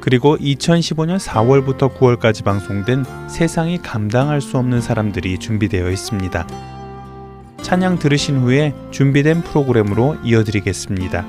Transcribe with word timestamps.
그리고 0.00 0.36
2015년 0.38 1.18
4월부터 1.18 1.94
9월까지 1.94 2.44
방송된 2.44 3.04
세상이 3.28 3.78
감당할 3.82 4.40
수 4.40 4.56
없는 4.56 4.80
사람들이 4.80 5.38
준비되어 5.38 5.90
있습니다. 5.90 6.46
찬양 7.62 7.98
들으신 7.98 8.40
후에 8.40 8.74
준비된 8.90 9.42
프로그램으로 9.42 10.16
이어드리겠습니다. 10.24 11.24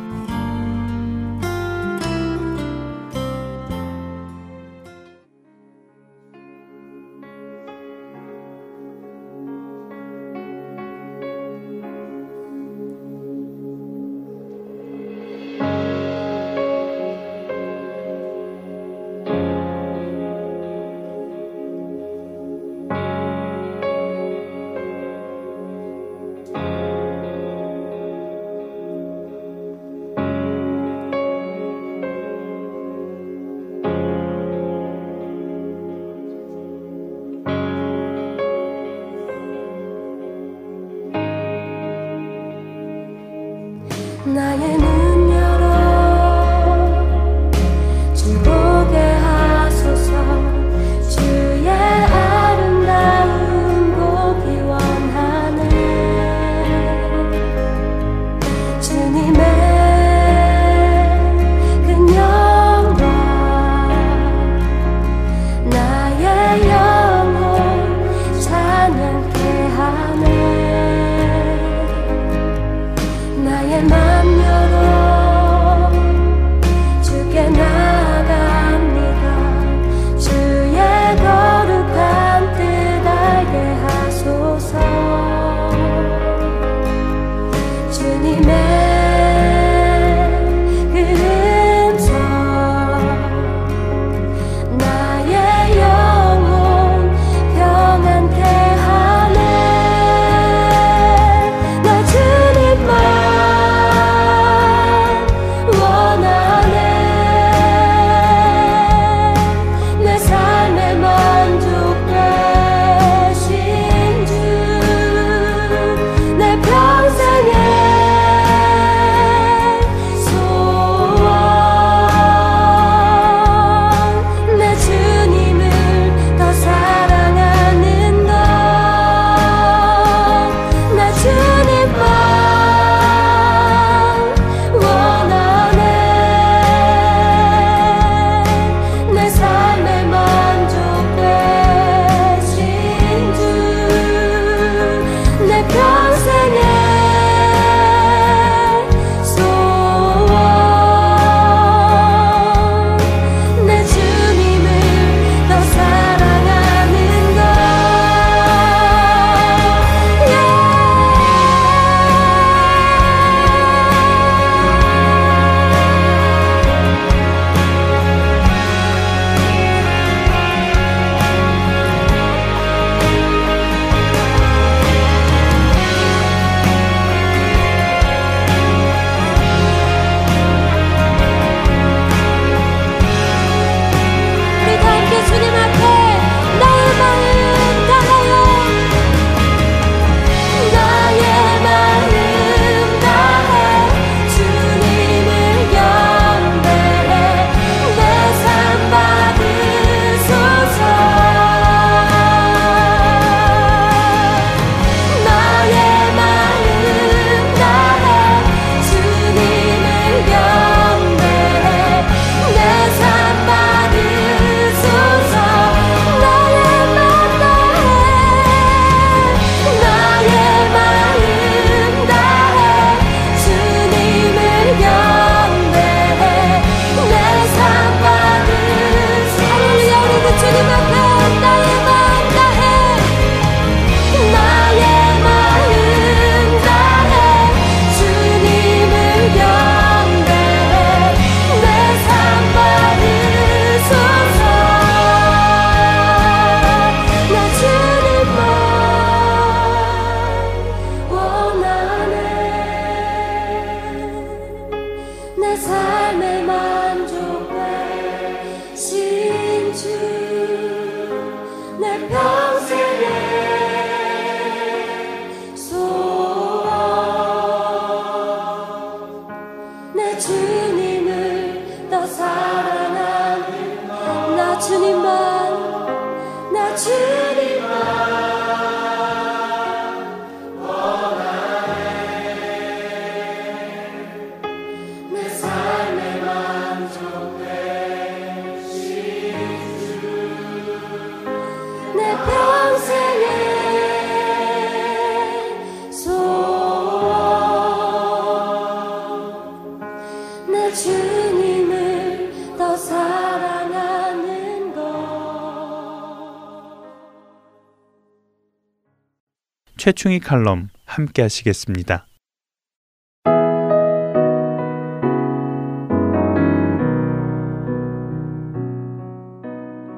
최충희 309.83 310.19
칼럼 310.19 310.67
함께 310.85 311.23
하시겠습니다. 311.23 312.05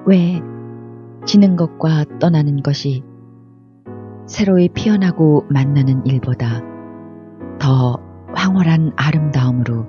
왜 0.06 0.40
지는 1.26 1.58
것과 1.58 2.06
떠나는 2.22 2.64
것이 2.64 3.04
새로이 4.26 4.70
피어나고 4.70 5.48
만나는 5.50 6.06
일보다 6.06 6.62
더 7.60 8.00
황홀한 8.34 8.94
아름다움으로 8.96 9.86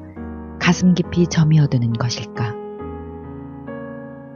가슴 0.59 0.95
깊이 0.95 1.29
점이어드는 1.29 1.93
것일까? 1.93 2.53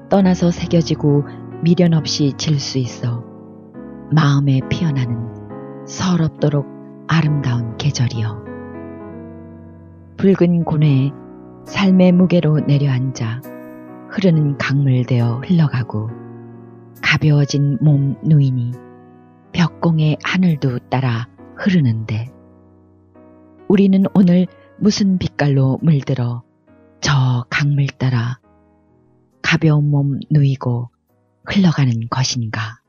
떠나서 0.09 0.53
새겨지고 0.53 1.25
미련 1.65 1.95
없이 1.95 2.35
질 2.37 2.61
수 2.61 2.79
있어 2.79 3.25
마음에 4.13 4.61
피어나는 4.71 5.38
서럽도록 5.89 6.67
아름다운 7.09 7.79
계절이여. 7.79 8.45
붉은 10.19 10.65
고뇌에 10.65 11.11
삶의 11.65 12.13
무게로 12.13 12.61
내려앉아 12.61 13.41
흐르는 14.11 14.59
강물 14.59 15.07
되어 15.07 15.41
흘러가고 15.47 16.11
가벼워진 17.03 17.79
몸 17.81 18.17
누이니 18.23 18.73
벽공의 19.53 20.19
하늘도 20.23 20.79
따라 20.91 21.27
흐르는데 21.57 22.31
우리는 23.69 24.05
오늘 24.15 24.47
무슨 24.79 25.19
빛깔로 25.19 25.79
물들어 25.83 26.43
저 27.01 27.47
강물 27.49 27.87
따라 27.87 28.41
가벼운 29.41 29.91
몸 29.91 30.21
누이고 30.31 30.91
흘러가는 31.47 31.95
것인가. 32.11 32.83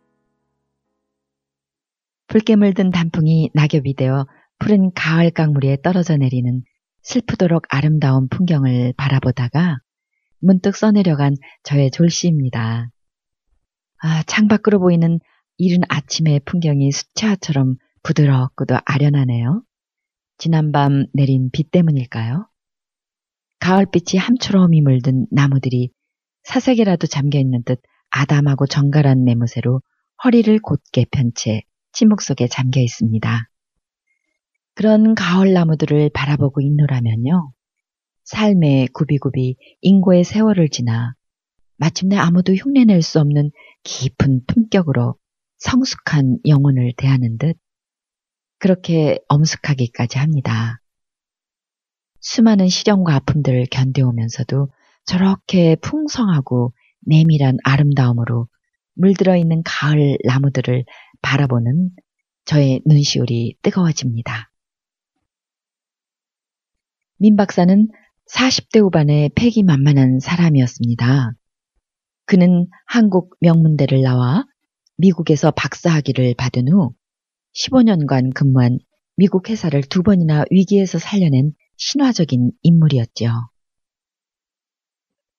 붉게 2.30 2.56
물든 2.56 2.92
단풍이 2.92 3.50
낙엽이 3.56 3.96
되어 3.96 4.28
푸른 4.60 4.92
가을 4.94 5.31
강물에 5.31 5.78
떨어져 5.81 6.16
내리는 6.16 6.62
슬프도록 7.02 7.64
아름다운 7.70 8.30
풍경을 8.30 8.94
바라보다가 8.98 9.80
문득 10.40 10.76
써내려간 10.76 11.36
저의 11.64 11.90
졸시입니다. 11.90 12.92
아, 13.98 14.24
창밖으로 14.28 14.80
보이는 14.80 15.20
이른 15.58 15.81
아침의 15.90 16.42
풍경이 16.46 16.92
수채화처럼 16.92 17.78
부드럽고도 18.04 18.78
아련하네요. 18.86 19.64
지난밤 20.38 21.08
내린 21.14 21.50
비 21.52 21.64
때문일까요? 21.64 22.48
가을빛이 23.60 24.20
함초롬이 24.20 24.81
물든 24.81 25.26
나무들이 25.31 25.90
사색이라도 26.44 27.08
잠겨있는 27.08 27.64
듯 27.64 27.81
아담하고 28.12 28.68
정갈한 28.68 29.26
내무새로 29.26 29.81
허리를 30.24 30.60
곧게 30.60 31.06
편 31.12 31.31
채 31.34 31.64
침묵 31.92 32.22
속에 32.22 32.48
잠겨 32.48 32.82
있습니다. 32.82 33.50
그런 34.76 35.16
가을 35.16 35.54
나무들을 35.54 36.10
바라보고 36.14 36.62
있노라면요. 36.62 37.52
삶의 38.24 38.90
굽이굽이 38.90 39.58
인고의 39.82 40.24
세월을 40.24 40.70
지나 40.70 41.16
마침내 41.78 42.16
아무도 42.16 42.54
흉내낼 42.54 43.02
수 43.02 43.20
없는 43.20 43.52
깊은 43.84 44.46
품격으로 44.46 45.16
성숙한 45.58 46.40
영혼을 46.46 46.94
대하는 46.96 47.38
듯 47.38 47.58
그렇게 48.60 49.18
엄숙하기까지 49.28 50.18
합니다. 50.18 50.82
수많은 52.22 52.68
시련과 52.68 53.16
아픔들을 53.16 53.68
견뎌오면서도 53.72 54.70
저렇게 55.06 55.76
풍성하고 55.78 56.74
내밀한 57.02 57.58
아름다움으로 57.64 58.48
물들어 58.94 59.38
있는 59.38 59.64
가을 59.64 60.18
나무들을 60.26 60.84
바라보는 61.21 61.92
저의 62.45 62.81
눈시울이 62.86 63.56
뜨거워집니다. 63.62 64.51
민 67.18 67.36
박사는 67.36 67.89
40대 68.31 68.80
후반의 68.80 69.31
패기 69.36 69.63
만만한 69.63 70.19
사람이었습니다. 70.19 71.33
그는 72.25 72.68
한국 72.86 73.36
명문대를 73.39 74.01
나와 74.01 74.45
미국에서 74.98 75.51
박사학위를 75.51 76.36
받은 76.38 76.69
후 76.69 76.94
15년간 77.56 78.33
근무한 78.33 78.80
미국 79.16 79.50
회사를 79.50 79.81
두 79.81 80.04
번이나 80.04 80.45
위기에서 80.50 81.00
살려낸 81.00 81.54
신화적인 81.77 82.51
인물이었죠. 82.62 83.31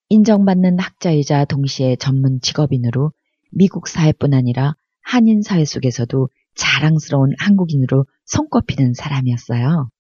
인정받는 0.09 0.79
학자이자 0.79 1.45
동시에 1.45 1.97
전문 1.97 2.41
직업인으로 2.41 3.13
미국 3.53 3.87
사회뿐 3.87 4.35
아니라 4.35 4.75
한인 5.11 5.43
사회 5.43 5.65
속에서도 5.65 6.29
자랑스러운 6.55 7.33
한국인으로 7.41 8.07
손꼽히는 8.27 8.95
사람이었어요. 8.95 9.91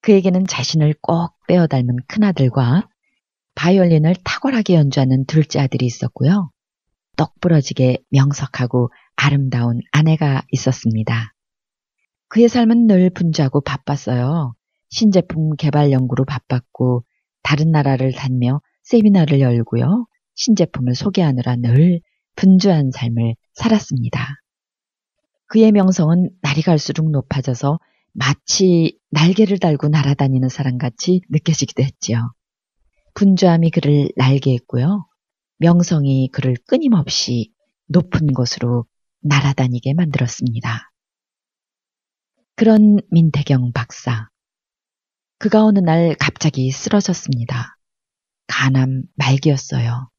그에게는 0.00 0.46
자신을 0.46 0.94
꼭 1.02 1.34
빼어 1.46 1.66
닮은 1.66 1.96
큰아들과 2.08 2.88
바이올린을 3.56 4.14
탁월하게 4.24 4.74
연주하는 4.74 5.26
둘째 5.26 5.60
아들이 5.60 5.84
있었고요. 5.84 6.50
똑부러지게 7.18 7.98
명석하고 8.08 8.90
아름다운 9.16 9.80
아내가 9.92 10.44
있었습니다. 10.50 11.34
그의 12.28 12.48
삶은 12.48 12.86
늘 12.86 13.10
분주하고 13.10 13.60
바빴어요. 13.60 14.54
신제품 14.88 15.56
개발 15.56 15.92
연구로 15.92 16.24
바빴고 16.24 17.04
다른 17.42 17.70
나라를 17.70 18.12
다니며 18.12 18.62
세미나를 18.84 19.40
열고요. 19.40 20.06
신제품을 20.36 20.94
소개하느라 20.94 21.56
늘 21.56 22.00
분주한 22.36 22.90
삶을 22.92 23.34
살았습니다. 23.54 24.36
그의 25.46 25.72
명성은 25.72 26.30
날이 26.42 26.62
갈수록 26.62 27.10
높아져서 27.10 27.78
마치 28.12 28.98
날개를 29.10 29.58
달고 29.58 29.88
날아다니는 29.88 30.48
사람같이 30.48 31.20
느껴지기도 31.30 31.82
했지요. 31.82 32.32
분주함이 33.14 33.70
그를 33.70 34.10
날개했고요. 34.16 35.06
명성이 35.58 36.28
그를 36.32 36.56
끊임없이 36.66 37.52
높은 37.88 38.32
곳으로 38.32 38.86
날아다니게 39.20 39.94
만들었습니다. 39.94 40.90
그런 42.54 42.98
민태경 43.10 43.72
박사. 43.72 44.28
그가 45.38 45.64
어느 45.64 45.78
날 45.78 46.16
갑자기 46.18 46.70
쓰러졌습니다. 46.70 47.76
간암 48.46 49.02
말기였어요. 49.16 50.10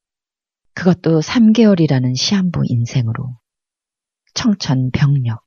그것도 0.78 1.18
3개월이라는 1.18 2.16
시한부 2.16 2.62
인생으로. 2.64 3.36
청천벽력. 4.34 5.42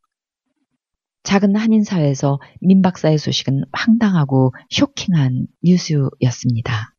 작은 1.24 1.56
한인사회에서 1.56 2.42
민 2.60 2.82
박사의 2.82 3.18
소식은 3.18 3.64
황당하고 3.72 4.52
쇼킹한 4.70 5.48
뉴스였습니다. 5.64 6.94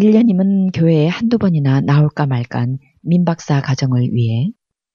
1년이면 0.00 0.70
교회에 0.74 1.06
한두 1.06 1.38
번이나 1.38 1.80
나올까 1.80 2.26
말까한 2.26 2.78
민 3.02 3.24
박사 3.24 3.62
가정을 3.62 4.12
위해 4.12 4.50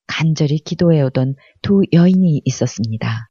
간절히 0.06 0.58
기도해오던 0.58 1.36
두 1.62 1.84
여인이 1.94 2.42
있었습니다. 2.44 3.30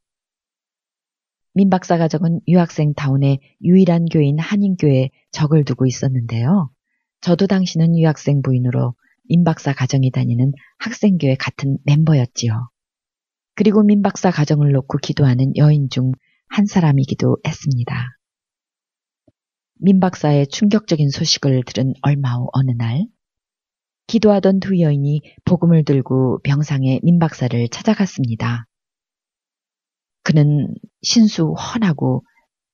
민 1.52 1.68
박사 1.68 1.98
가정은 1.98 2.40
유학생 2.48 2.94
다운의 2.94 3.40
유일한 3.62 4.06
교인 4.06 4.38
한인교회에 4.38 5.10
적을 5.32 5.66
두고 5.66 5.84
있었는데요. 5.84 6.70
저도 7.22 7.46
당시는 7.46 7.98
유학생 7.98 8.42
부인으로 8.42 8.94
민 9.28 9.44
박사 9.44 9.72
가정이 9.72 10.10
다니는 10.10 10.52
학생교회 10.78 11.36
같은 11.36 11.78
멤버였지요. 11.84 12.68
그리고 13.54 13.82
민 13.82 14.02
박사 14.02 14.30
가정을 14.30 14.72
놓고 14.72 14.98
기도하는 14.98 15.56
여인 15.56 15.88
중 15.88 16.12
한 16.52 16.66
사람이기도 16.66 17.38
했습니다. 17.46 18.18
민 19.80 20.00
박사의 20.00 20.48
충격적인 20.48 21.08
소식을 21.08 21.62
들은 21.64 21.94
얼마 22.02 22.34
후 22.34 22.50
어느 22.52 22.72
날 22.72 23.06
기도하던 24.06 24.60
두 24.60 24.78
여인이 24.78 25.22
복음을 25.46 25.82
들고 25.84 26.40
병상에 26.44 27.00
민 27.02 27.18
박사를 27.18 27.68
찾아갔습니다. 27.70 28.66
그는 30.24 30.74
신수 31.00 31.54
훤하고 31.54 32.22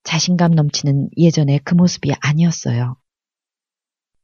자신감 0.03 0.51
넘치는 0.51 1.11
예전의 1.17 1.61
그 1.61 1.77
모습이 1.77 2.13
아니었어요. 2.21 2.97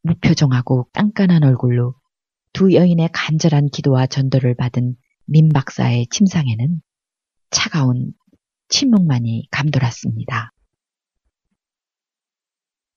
무표정하고 0.05 0.89
깐깐한 0.93 1.43
얼굴로 1.43 1.95
두 2.53 2.73
여인의 2.73 3.09
간절한 3.13 3.69
기도와 3.71 4.07
전도를 4.07 4.55
받은 4.55 4.95
민 5.27 5.49
박사의 5.49 6.07
침상에는 6.11 6.81
차가운 7.51 8.13
침묵만이 8.69 9.49
감돌았습니다. 9.51 10.53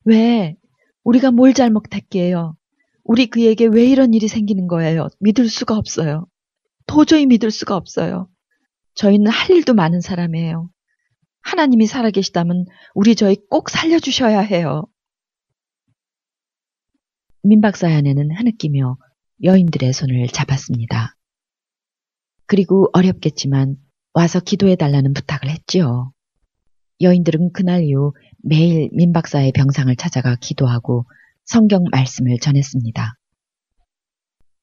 왜? 0.04 0.56
우리가 1.04 1.32
뭘 1.32 1.54
잘못했게요? 1.54 2.56
우리 3.04 3.28
그에게 3.28 3.66
왜 3.66 3.86
이런 3.86 4.14
일이 4.14 4.28
생기는 4.28 4.68
거예요? 4.68 5.08
믿을 5.20 5.48
수가 5.50 5.78
없어요. 5.78 6.28
도저히 6.86 7.26
믿을 7.26 7.52
수가 7.52 7.76
없어요. 7.76 8.30
저희는 8.96 9.32
할 9.32 9.52
일도 9.52 9.74
많은 9.74 10.02
사람이에요. 10.02 10.70
하나님이 11.42 11.88
살아계시다면 11.88 12.66
우리 12.94 13.16
저희 13.16 13.38
꼭 13.50 13.70
살려주셔야 13.70 14.40
해요. 14.40 14.84
민박사의 17.44 17.96
아내는 17.96 18.32
흐느끼며 18.32 18.98
여인들의 19.44 19.94
손을 19.94 20.28
잡았습니다. 20.28 21.16
그리고 22.46 22.90
어렵겠지만 22.94 23.76
와서 24.14 24.40
기도해달라는 24.40 25.14
부탁을 25.14 25.50
했지요. 25.50 26.12
여인들은 27.02 27.52
그날 27.54 27.84
이후 27.84 28.14
매일 28.44 28.90
민박사의 28.94 29.52
병상을 29.52 29.96
찾아가 29.96 30.36
기도하고 30.36 31.06
성경 31.46 31.84
말씀을 31.92 32.40
전했습니다. 32.40 33.16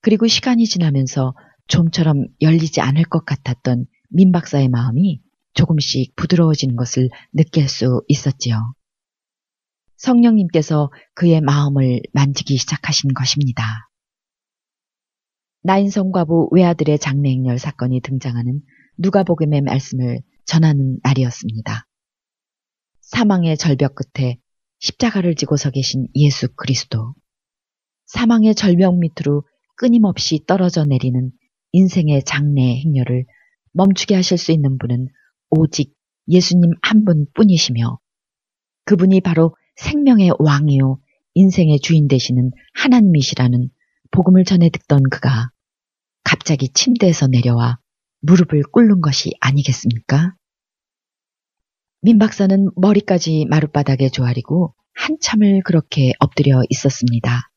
그리고 0.00 0.26
시간이 0.26 0.66
지나면서 0.66 1.34
좀처럼 1.68 2.26
열리지 2.42 2.80
않을 2.80 3.04
것 3.04 3.24
같았던 3.24 3.86
민박사의 4.10 4.68
마음이 4.68 5.20
조금씩 5.54 6.14
부드러워지는 6.16 6.76
것을 6.76 7.08
느낄 7.32 7.68
수 7.68 8.02
있었지요. 8.08 8.74
성령님께서 9.96 10.90
그의 11.14 11.40
마음을 11.40 12.00
만지기 12.12 12.56
시작하신 12.56 13.14
것입니다. 13.14 13.64
나인성 15.62 16.10
과부 16.12 16.48
외아들의 16.52 16.98
장례행렬 16.98 17.58
사건이 17.58 18.00
등장하는 18.00 18.60
누가복음의 18.98 19.62
말씀을 19.62 20.20
전하는 20.44 20.98
날이었습니다. 21.02 21.86
사망의 23.00 23.56
절벽 23.56 23.94
끝에 23.94 24.38
십자가를 24.80 25.34
지고 25.34 25.56
서 25.56 25.70
계신 25.70 26.06
예수 26.14 26.48
그리스도. 26.54 27.14
사망의 28.06 28.54
절벽 28.54 28.98
밑으로 28.98 29.44
끊임없이 29.76 30.44
떨어져 30.46 30.84
내리는 30.84 31.30
인생의 31.72 32.24
장례 32.24 32.80
행렬을 32.80 33.24
멈추게 33.72 34.14
하실 34.14 34.38
수 34.38 34.52
있는 34.52 34.78
분은 34.78 35.08
오직 35.50 35.94
예수님 36.28 36.70
한 36.82 37.04
분 37.04 37.26
뿐이시며 37.34 37.98
그분이 38.84 39.20
바로 39.22 39.56
생명의 39.76 40.32
왕이요 40.38 40.98
인생의 41.34 41.80
주인 41.80 42.08
되시는 42.08 42.52
하나님이시라는 42.74 43.70
복음을 44.10 44.44
전해 44.44 44.70
듣던 44.70 45.02
그가 45.10 45.50
갑자기 46.22 46.68
침대에서 46.72 47.26
내려와 47.26 47.78
무릎을 48.20 48.62
꿇는 48.72 49.00
것이 49.00 49.32
아니겠습니까? 49.40 50.34
민 52.00 52.18
박사는 52.18 52.70
머리까지 52.76 53.46
마룻바닥에 53.48 54.10
조아리고 54.10 54.74
한참을 54.94 55.62
그렇게 55.64 56.12
엎드려 56.20 56.62
있었습니다. 56.68 57.50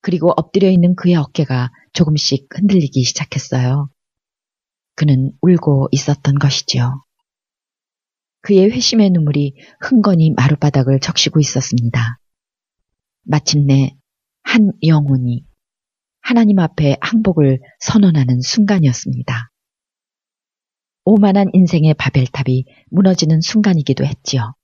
그리고 0.00 0.32
엎드려 0.36 0.68
있는 0.70 0.94
그의 0.94 1.16
어깨가 1.16 1.70
조금씩 1.92 2.48
흔들리기 2.54 3.02
시작했어요. 3.02 3.88
그는 4.96 5.32
울고 5.40 5.88
있었던 5.92 6.38
것이지요. 6.38 7.03
그의 8.44 8.70
회심의 8.70 9.10
눈물이 9.10 9.54
흥건히 9.80 10.32
마룻바닥을 10.36 11.00
적시고 11.00 11.40
있었습니다. 11.40 12.18
마침내 13.22 13.96
한 14.42 14.70
영혼이 14.86 15.46
하나님 16.20 16.58
앞에 16.58 16.98
항복을 17.00 17.60
선언하는 17.80 18.42
순간이었습니다. 18.42 19.50
오만한 21.06 21.48
인생의 21.54 21.94
바벨탑이 21.94 22.66
무너지는 22.90 23.40
순간이기도 23.40 24.04
했지요. 24.04 24.54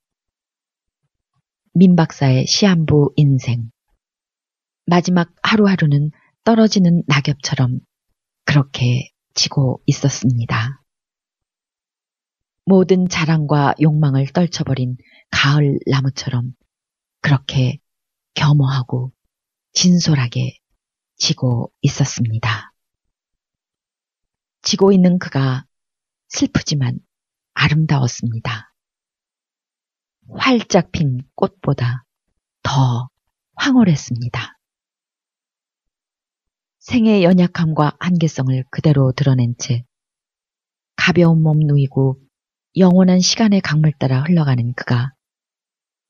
민 1.73 1.95
박사의 1.95 2.45
시한부 2.45 3.13
인생. 3.15 3.71
마지막 4.85 5.33
하루하루는 5.41 6.11
떨어지는 6.43 7.01
낙엽처럼 7.07 7.79
그렇게 8.45 9.09
지고 9.33 9.81
있었습니다. 9.87 10.80
모든 12.65 13.07
자랑과 13.07 13.73
욕망을 13.81 14.27
떨쳐버린 14.27 14.97
가을 15.31 15.79
나무처럼 15.87 16.53
그렇게 17.21 17.79
겸허하고 18.33 19.11
진솔하게 19.73 20.57
지고 21.15 21.71
있었습니다. 21.81 22.73
지고 24.61 24.91
있는 24.91 25.17
그가 25.17 25.65
슬프지만 26.29 26.99
아름다웠습니다. 27.53 28.73
활짝 30.29 30.91
핀 30.91 31.19
꽃보다 31.35 32.05
더 32.63 33.09
황홀했습니다. 33.55 34.57
생의 36.79 37.23
연약함과 37.23 37.97
한계성을 37.99 38.63
그대로 38.71 39.11
드러낸 39.11 39.55
채 39.57 39.83
가벼운 40.95 41.43
몸 41.43 41.59
누이고 41.59 42.19
영원한 42.77 43.19
시간의 43.19 43.61
강물 43.61 43.91
따라 43.99 44.21
흘러가는 44.21 44.73
그가 44.73 45.13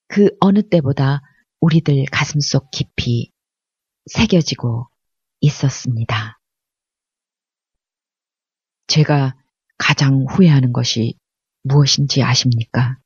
그 0.07 0.29
어느 0.39 0.61
때보다 0.61 1.21
우리들 1.59 2.05
가슴속 2.11 2.69
깊이 2.71 3.31
새겨지고 4.05 4.87
있었습니다. 5.39 6.39
제가 8.87 9.35
가장 9.77 10.25
후회하는 10.29 10.73
것이 10.73 11.15
무엇인지 11.63 12.21
아십니까? 12.21 12.97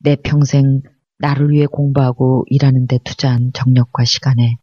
내 0.00 0.16
평생 0.16 0.82
나를 1.18 1.50
위해 1.50 1.66
공부하고 1.66 2.44
일하는 2.48 2.86
데 2.86 2.98
투자한 3.04 3.52
정력과 3.54 4.04
시간에 4.04 4.56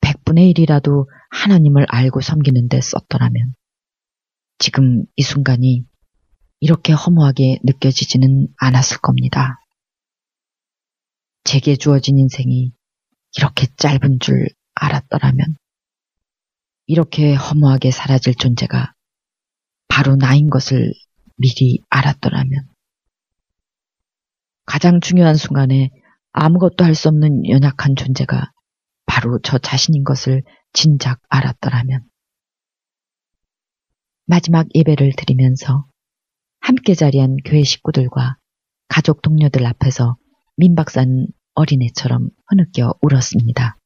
100분의 0.00 0.54
1이라도 0.54 1.06
하나님을 1.30 1.86
알고 1.88 2.20
섬기는 2.20 2.68
데 2.68 2.80
썼더라면 2.80 3.54
지금 4.58 5.04
이 5.16 5.22
순간이 5.22 5.84
이렇게 6.60 6.92
허무하게 6.92 7.58
느껴지지는 7.64 8.48
않았을 8.58 8.98
겁니다. 8.98 9.60
제게 11.44 11.76
주어진 11.76 12.18
인생이 12.18 12.72
이렇게 13.36 13.66
짧은 13.76 14.18
줄 14.20 14.48
알았더라면 14.74 15.56
이렇게 16.86 17.34
허무하게 17.34 17.90
사라질 17.90 18.34
존재가 18.34 18.94
바로 19.88 20.16
나인 20.16 20.50
것을 20.50 20.92
미리 21.36 21.82
알았더라면 21.90 22.68
가장 24.64 25.00
중요한 25.00 25.36
순간에 25.36 25.90
아무것도 26.32 26.84
할 26.84 26.94
수 26.94 27.08
없는 27.08 27.48
연약한 27.48 27.94
존재가 27.96 28.52
바로 29.06 29.38
저 29.42 29.58
자신인 29.58 30.04
것을 30.04 30.42
진작 30.72 31.20
알았더라면 31.28 32.02
마지막 34.26 34.66
예배를 34.74 35.12
드리면서 35.16 35.86
함께 36.66 36.94
자리한 36.94 37.36
교회 37.44 37.62
식구들과 37.62 38.38
가족 38.88 39.22
동료들 39.22 39.64
앞에서 39.64 40.16
민 40.56 40.74
박사는 40.74 41.28
어린애처럼 41.54 42.28
흐느껴 42.48 42.92
울었습니다. 43.02 43.78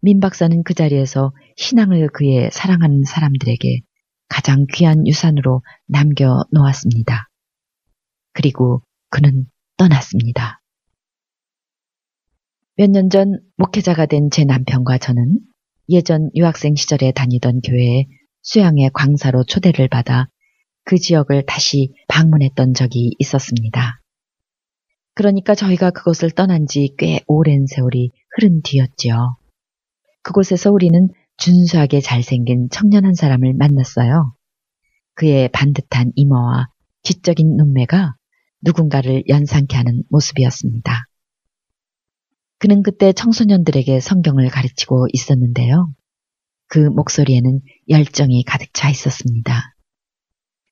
민 0.00 0.20
박사는 0.20 0.62
그 0.62 0.74
자리에서 0.74 1.32
신앙을 1.56 2.06
그의 2.12 2.50
사랑하는 2.52 3.02
사람들에게 3.02 3.80
가장 4.28 4.66
귀한 4.72 5.08
유산으로 5.08 5.62
남겨 5.88 6.44
놓았습니다. 6.52 7.28
그리고 8.32 8.82
그는 9.10 9.46
떠났습니다. 9.76 10.60
몇 12.76 12.90
년 12.90 13.10
전 13.10 13.40
목회자가 13.56 14.06
된 14.06 14.30
제 14.30 14.44
남편과 14.44 14.98
저는 14.98 15.40
예전 15.88 16.30
유학생 16.36 16.76
시절에 16.76 17.10
다니던 17.10 17.62
교회에 17.62 18.06
수양의 18.42 18.90
광사로 18.94 19.42
초대를 19.42 19.88
받아 19.88 20.28
그 20.84 20.96
지역을 20.98 21.44
다시 21.46 21.92
방문했던 22.08 22.74
적이 22.74 23.14
있었습니다. 23.18 24.00
그러니까 25.14 25.54
저희가 25.54 25.90
그곳을 25.90 26.30
떠난 26.30 26.66
지 26.66 26.94
꽤 26.98 27.20
오랜 27.26 27.66
세월이 27.66 28.10
흐른 28.36 28.62
뒤였지요. 28.62 29.36
그곳에서 30.22 30.70
우리는 30.72 31.08
준수하게 31.36 32.00
잘생긴 32.00 32.68
청년 32.70 33.04
한 33.04 33.14
사람을 33.14 33.54
만났어요. 33.54 34.34
그의 35.14 35.48
반듯한 35.50 36.12
이마와 36.16 36.68
지적인 37.02 37.56
눈매가 37.56 38.14
누군가를 38.62 39.24
연상케 39.28 39.76
하는 39.76 40.02
모습이었습니다. 40.10 41.06
그는 42.58 42.82
그때 42.82 43.12
청소년들에게 43.12 44.00
성경을 44.00 44.48
가르치고 44.48 45.06
있었는데요. 45.12 45.92
그 46.66 46.78
목소리에는 46.78 47.60
열정이 47.90 48.42
가득 48.44 48.72
차 48.72 48.88
있었습니다. 48.90 49.73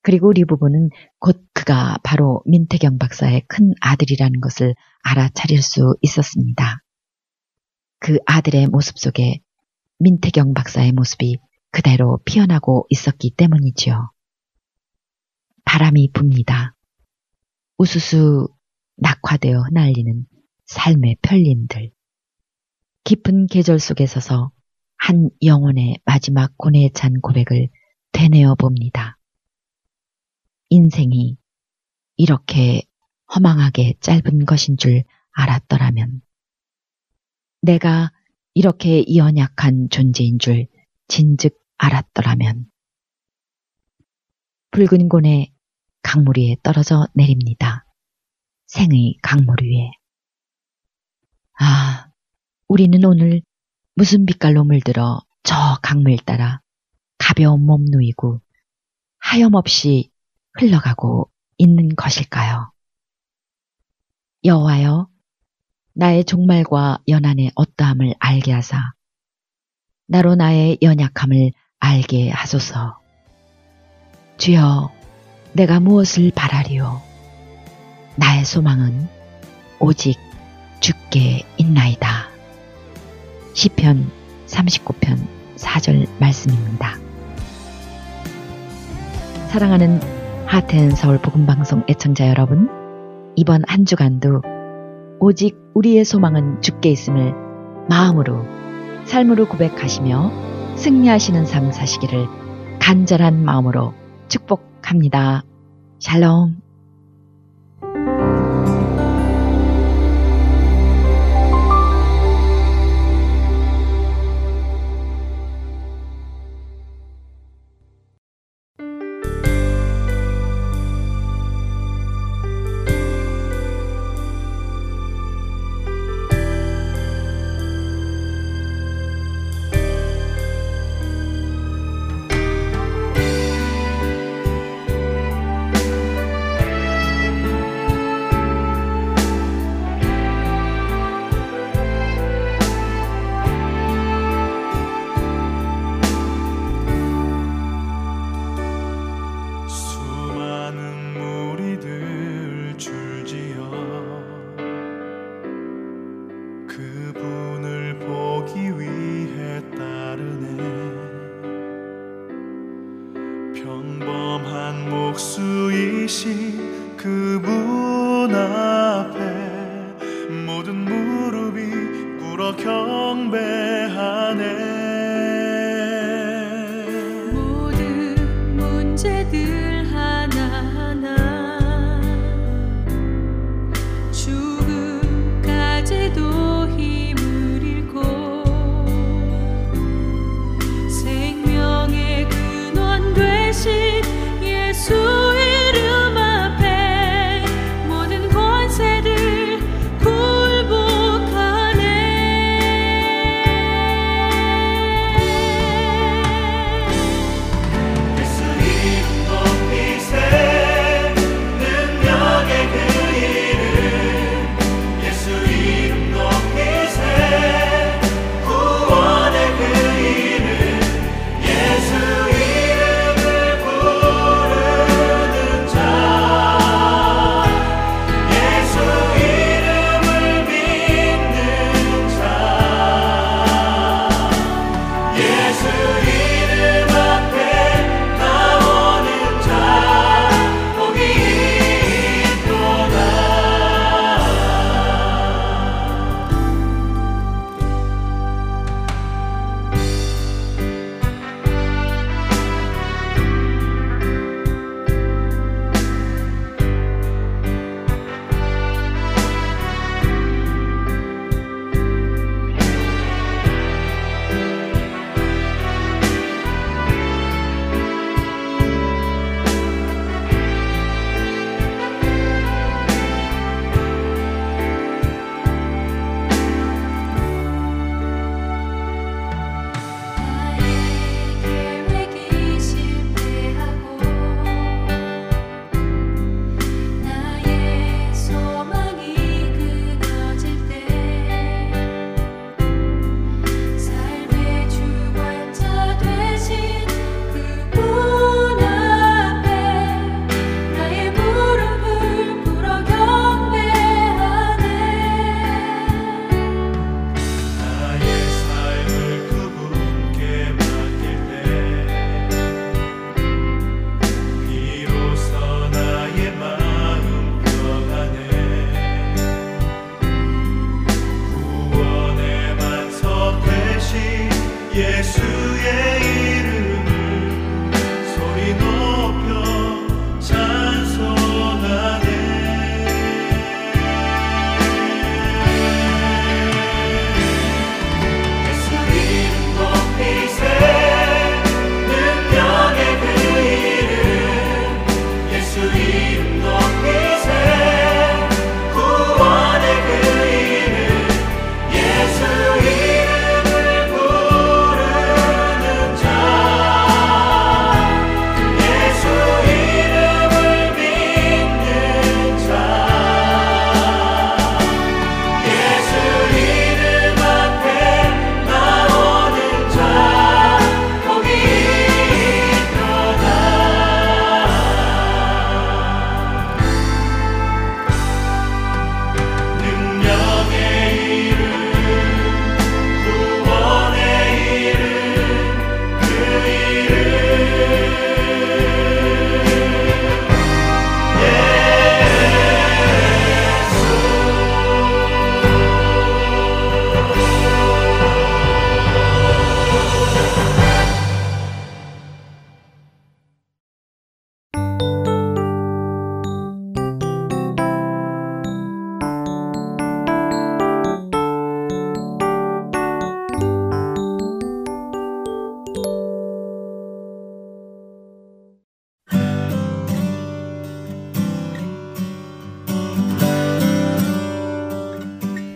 그리고 0.03 0.33
리 0.33 0.45
부부는 0.45 0.91
곧 1.19 1.47
그가 1.55 1.99
바로 2.03 2.43
민태경 2.47 2.99
박사의 2.99 3.43
큰 3.49 3.73
아들이라는 3.81 4.41
것을 4.41 4.75
알아차릴 5.05 5.63
수 5.63 5.97
있었습니다. 6.03 6.83
그 8.01 8.19
아들의 8.27 8.67
모습 8.67 8.99
속에 8.99 9.41
민태경 10.01 10.55
박사의 10.55 10.93
모습이 10.93 11.39
그대로 11.71 12.19
피어나고 12.25 12.87
있었기 12.91 13.35
때문이지요. 13.37 14.11
바람이 15.65 16.11
붑니다. 16.13 16.75
우수수 17.79 18.49
낙화되어 18.97 19.61
흩날리는 19.61 20.27
삶의 20.67 21.17
편림들. 21.23 21.93
깊은 23.05 23.47
계절 23.47 23.79
속에 23.79 24.07
서서 24.07 24.53
한 24.97 25.31
영혼의 25.45 26.01
마지막 26.05 26.57
고뇌에 26.57 26.91
찬 26.95 27.21
고백을 27.21 27.69
되뇌어 28.13 28.57
봅니다. 28.57 29.19
인생이 30.73 31.37
이렇게 32.17 32.83
허망하게 33.35 33.97
짧은 34.01 34.47
것인 34.47 34.79
줄 34.79 35.05
알았더라면 35.33 36.23
내가 37.61 38.11
이렇게 38.55 39.05
연약한 39.15 39.91
존재인 39.91 40.39
줄 40.39 40.67
진즉 41.09 41.59
알았더라면 41.77 42.71
붉은 44.71 45.11
곤에 45.11 45.53
강물 46.03 46.39
위에 46.39 46.57
떨어져 46.63 47.07
내립니다. 47.15 47.85
생의 48.67 49.19
강물 49.23 49.57
위에. 49.63 49.91
아, 51.61 52.11
우리는 52.67 53.05
오늘 53.05 53.43
무슨 53.95 54.25
빛깔로 54.25 54.65
물들어 54.65 55.21
저 55.43 55.55
강물 55.83 56.17
따라 56.17 56.63
가벼운 57.19 57.67
몸 57.67 57.85
누이고 57.85 58.41
하염없이 59.19 60.12
흘러가고 60.59 61.31
있는 61.59 61.95
것일까요? 61.97 62.71
여호와여, 64.45 65.09
나의 65.95 66.25
종말과 66.25 66.99
연한의 67.09 67.53
어떠함을 67.55 68.15
알게 68.19 68.53
하사 68.53 68.79
나로 70.07 70.35
나의 70.35 70.79
연약함을 70.83 71.53
알게 71.79 72.31
하소서. 72.31 72.99
주여, 74.39 74.91
내가 75.53 75.81
무엇을 75.81 76.33
바라리요? 76.35 77.01
나의 78.17 78.45
소망은 78.45 79.09
오직 79.79 80.19
주께 80.81 81.47
있나이다. 81.57 82.29
시편 83.55 84.11
39편 84.47 85.27
4절 85.57 86.09
말씀입니다. 86.19 86.97
사랑하는 89.49 90.22
하트앤 90.53 90.91
서울 90.91 91.17
복음방송 91.17 91.85
애청자 91.89 92.29
여러분, 92.29 92.69
이번 93.37 93.63
한 93.67 93.87
주간도 93.87 94.43
오직 95.19 95.57
우리의 95.73 96.05
소망은 96.05 96.61
주께 96.61 96.91
있음을 96.91 97.33
마음으로, 97.89 98.45
삶으로 99.07 99.49
고백하시며 99.49 100.77
승리하시는 100.77 101.47
삶 101.47 101.73
사시기를 101.73 102.27
간절한 102.81 103.43
마음으로 103.43 103.95
축복합니다. 104.29 105.43
샬롬. 106.01 106.62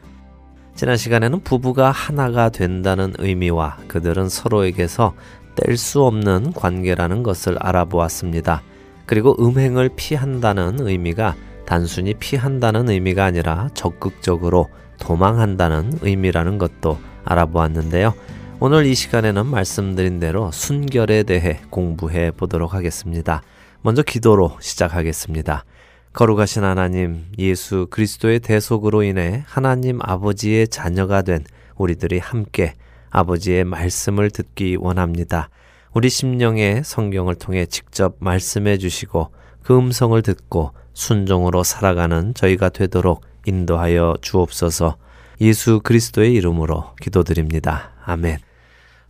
지난 0.75 0.97
시간에는 0.97 1.39
부부가 1.39 1.89
하나가 1.89 2.49
된다는 2.49 3.13
의미와 3.17 3.78
그들은 3.88 4.28
서로에게서 4.28 5.13
뗄 5.56 5.78
수 5.78 6.04
없는 6.04 6.52
관계라는 6.52 7.23
것을 7.23 7.56
알아보았습니다. 7.62 8.62
그리고 9.06 9.38
음행을 9.39 9.91
피한다는 9.95 10.82
의미가 10.82 11.36
단순히 11.65 12.13
피한다는 12.13 12.89
의미가 12.89 13.23
아니라 13.23 13.69
적극적으로 13.73 14.67
도망한다는 14.99 15.99
의미라는 16.02 16.58
것도 16.58 16.99
알아보았는데요. 17.23 18.13
오늘 18.62 18.86
이 18.86 18.93
시간에는 18.93 19.45
말씀드린 19.45 20.19
대로 20.19 20.52
순결에 20.52 21.24
대해 21.24 21.62
공부해 21.69 22.32
보도록 22.32 22.74
하겠습니다. 22.74 23.41
먼저 23.82 24.04
기도로 24.04 24.58
시작하겠습니다. 24.60 25.63
거룩하신 26.12 26.65
하나님, 26.65 27.24
예수 27.38 27.88
그리스도의 27.89 28.41
대속으로 28.41 29.04
인해 29.04 29.45
하나님 29.48 30.00
아버지의 30.02 30.67
자녀가 30.67 31.22
된 31.22 31.45
우리들이 31.78 32.19
함께 32.19 32.74
아버지의 33.12 33.63
말씀을 33.63 34.30
듣기 34.30 34.76
원합니다. 34.78 35.50
우리 35.93 36.10
심령에 36.10 36.82
성경을 36.84 37.36
통해 37.36 37.65
직접 37.65 38.17
말씀해 38.19 38.78
주시고 38.78 39.30
그 39.63 39.78
음성을 39.78 40.22
듣고 40.22 40.74
순종으로 40.93 41.63
살아가는 41.63 42.34
저희가 42.34 42.67
되도록 42.67 43.22
인도하여 43.45 44.15
주옵소서 44.19 44.98
예수 45.39 45.80
그리스도의 45.82 46.34
이름으로 46.34 46.93
기도드립니다. 47.00 47.91
아멘. 48.04 48.49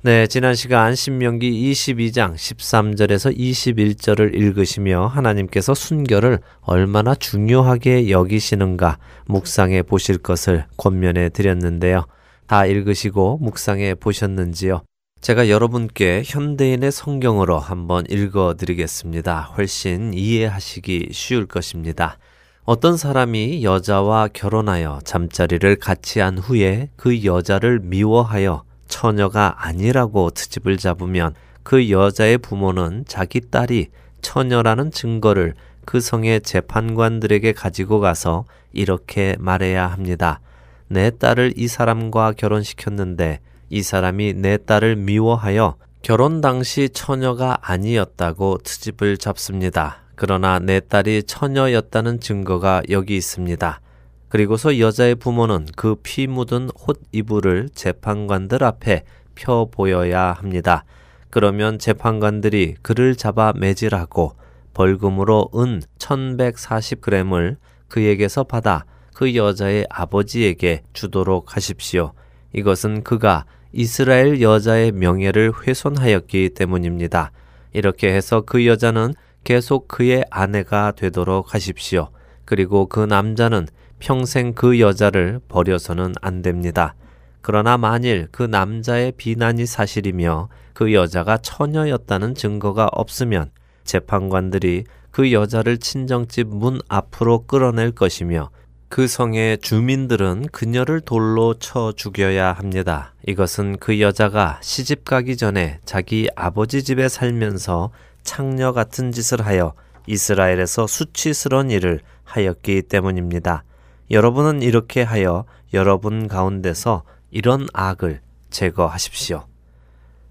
네, 0.02 0.28
지난 0.28 0.56
시간 0.56 0.96
신명기 0.96 1.72
22장 1.74 2.34
13절에서 2.34 3.38
21절을 3.38 4.34
읽으시며 4.34 5.08
하나님께서 5.08 5.74
순결을 5.74 6.40
얼마나 6.62 7.14
중요하게 7.14 8.10
여기시는가 8.10 8.98
묵상해 9.26 9.84
보실 9.84 10.18
것을 10.18 10.64
권면해 10.78 11.28
드렸는데요. 11.28 12.06
다 12.48 12.66
읽으시고 12.66 13.40
묵상해 13.42 13.96
보셨는지요? 13.96 14.84
제가 15.20 15.50
여러분께 15.50 16.24
현대인의 16.26 16.94
성경으로 16.94 17.60
한번 17.60 18.06
읽어 18.10 18.56
드리겠습니다. 18.58 19.52
훨씬 19.58 20.14
이해하시기 20.14 21.10
쉬울 21.12 21.46
것입니다. 21.46 22.18
어떤 22.64 22.96
사람이 22.96 23.66
여자와 23.66 24.30
결혼하여 24.32 25.02
잠자리를 25.04 25.76
같이 25.76 26.22
한 26.22 26.38
후에 26.38 26.90
그 26.96 27.26
여자를 27.26 27.82
미워하여 27.82 28.64
처녀가 28.90 29.56
아니라고 29.58 30.32
트집을 30.32 30.76
잡으면 30.78 31.34
그 31.64 31.90
여자의 31.90 32.38
부모는 32.38 33.06
자기 33.08 33.40
딸이 33.40 33.88
처녀라는 34.22 34.92
증거를 34.92 35.54
그 35.86 36.02
성의 36.02 36.42
재판관들에게 36.42 37.54
가지고 37.54 38.02
가서 38.02 38.44
이렇게 38.74 39.36
말해야 39.40 39.88
합니다. 39.88 40.42
내 40.88 41.12
딸을 41.12 41.54
이 41.56 41.68
사람과 41.68 42.34
결혼시켰는데 42.34 43.40
이 43.70 43.82
사람이 43.84 44.34
내 44.34 44.58
딸을 44.58 44.98
미워하여 44.98 45.76
결혼 46.02 46.42
당시 46.42 46.90
처녀가 46.90 47.58
아니었다고 47.62 48.60
트집을 48.64 49.18
잡습니다. 49.18 50.02
그러나 50.16 50.60
내 50.60 50.80
딸이 50.80 51.24
처녀였다는 51.24 52.20
증거가 52.20 52.82
여기 52.90 53.16
있습니다. 53.16 53.80
그리고서 54.30 54.80
여자의 54.80 55.16
부모는 55.16 55.68
그 55.76 55.96
피 56.02 56.28
묻은 56.28 56.70
옷 56.88 57.02
이불을 57.12 57.70
재판관들 57.74 58.64
앞에 58.64 59.04
펴 59.36 59.68
보여야 59.70 60.34
합니다. 60.34 60.86
그러면 61.30 61.80
재판관들이 61.80 62.76
그를 62.82 63.16
잡아 63.16 63.54
매질하고 63.56 64.36
벌금으로 64.74 65.50
은 65.56 65.82
1140g을 65.98 67.58
그에게서 67.88 68.44
받아 68.44 68.86
그 69.14 69.36
여자의 69.36 69.86
아버지에게 69.90 70.84
주도록 70.94 71.56
하십시오. 71.56 72.14
이것은 72.54 73.04
그가 73.04 73.46
이스라엘 73.74 74.42
여자의 74.42 74.92
명예를 74.92 75.54
훼손하였기 75.68 76.50
때문입니다. 76.50 77.32
이렇게 77.74 78.14
해서 78.14 78.42
그 78.42 78.66
여자는 78.66 79.14
계속 79.44 79.88
그의 79.88 80.26
아내가 80.30 80.92
되도록 80.92 81.54
하십시오. 81.54 82.10
그리고 82.46 82.88
그 82.88 83.00
남자는 83.02 83.68
평생 84.00 84.54
그 84.54 84.80
여자를 84.80 85.40
버려서는 85.48 86.14
안 86.22 86.42
됩니다. 86.42 86.96
그러나 87.42 87.78
만일 87.78 88.28
그 88.32 88.44
남자의 88.44 89.12
비난이 89.14 89.66
사실이며 89.66 90.50
그 90.74 90.94
여자가 90.94 91.38
처녀였다는 91.38 92.36
증거가 92.36 92.90
없으면 92.92 93.52
재판관들이 93.84 94.86
그 95.12 95.32
여자를 95.32 95.78
친정집 95.78 96.48
문 96.48 96.80
앞으로 96.88 97.46
끌어낼 97.46 97.92
것이며 97.92 98.50
그 98.88 99.08
성의 99.08 99.58
주민들은 99.60 100.48
그녀를 100.52 101.02
돌로 101.02 101.54
쳐 101.54 101.92
죽여야 101.96 102.54
합니다. 102.54 103.14
이것은 103.28 103.78
그 103.78 104.00
여자가 104.00 104.60
시집 104.62 105.06
가기 105.06 105.38
전에 105.38 105.80
자기 105.86 106.28
아버지 106.36 106.84
집에 106.84 107.08
살면서 107.08 107.92
창녀 108.24 108.74
같은 108.74 109.12
짓을 109.12 109.46
하여 109.46 109.74
이스라엘에서 110.08 110.88
수치스러운 110.88 111.70
일을 111.70 112.00
하였기 112.24 112.84
때문입니다. 112.84 113.64
여러분은 114.12 114.62
이렇게 114.62 115.04
하여 115.04 115.46
여러분 115.74 116.28
가운데서 116.28 117.04
이런 117.32 117.68
악을 117.74 118.22
제거하십시오. 118.50 119.46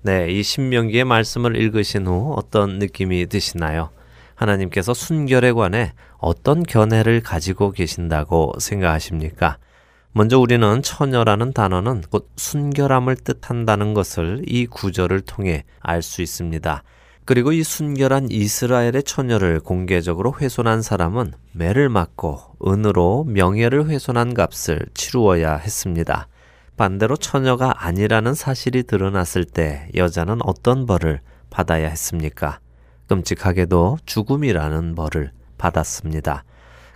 네, 0.03 0.31
이 0.31 0.43
신명기의 0.43 1.05
말씀을 1.05 1.57
읽으신 1.57 2.07
후 2.07 2.35
어떤 2.37 2.79
느낌이 2.79 3.27
드시나요? 3.27 3.91
하나님께서 4.35 4.95
순결에 4.95 5.53
관해 5.53 5.93
어떤 6.19 6.63
견해를 6.63 7.21
가지고 7.21 7.73
계신다고 7.73 8.55
생각하십니까? 8.59 9.59
먼저 10.13 10.39
우리는 10.39 10.83
처녀라는 10.83 11.53
단어는 11.53 12.03
곧 12.11 12.29
순결함을 12.37 13.17
뜻한다는 13.17 13.95
것을 13.95 14.43
이 14.47 14.67
구절을 14.67 15.21
통해 15.21 15.65
알 15.81 16.03
수 16.03 16.23
있습니다. 16.23 16.83
그리고 17.29 17.53
이 17.53 17.63
순결한 17.63 18.29
이스라엘의 18.31 19.03
처녀를 19.03 19.61
공개적으로 19.61 20.33
훼손한 20.41 20.81
사람은 20.81 21.35
매를 21.53 21.91
맞고 21.91 22.57
은으로 22.67 23.25
명예를 23.29 23.87
훼손한 23.87 24.33
값을 24.33 24.87
치루어야 24.95 25.57
했습니다. 25.57 26.27
반대로 26.79 27.19
처녀가 27.19 27.85
아니라는 27.85 28.33
사실이 28.33 28.85
드러났을 28.85 29.45
때 29.45 29.91
여자는 29.95 30.39
어떤 30.43 30.87
벌을 30.87 31.21
받아야 31.51 31.89
했습니까? 31.91 32.61
끔찍하게도 33.09 33.99
죽음이라는 34.07 34.95
벌을 34.95 35.33
받았습니다. 35.59 36.45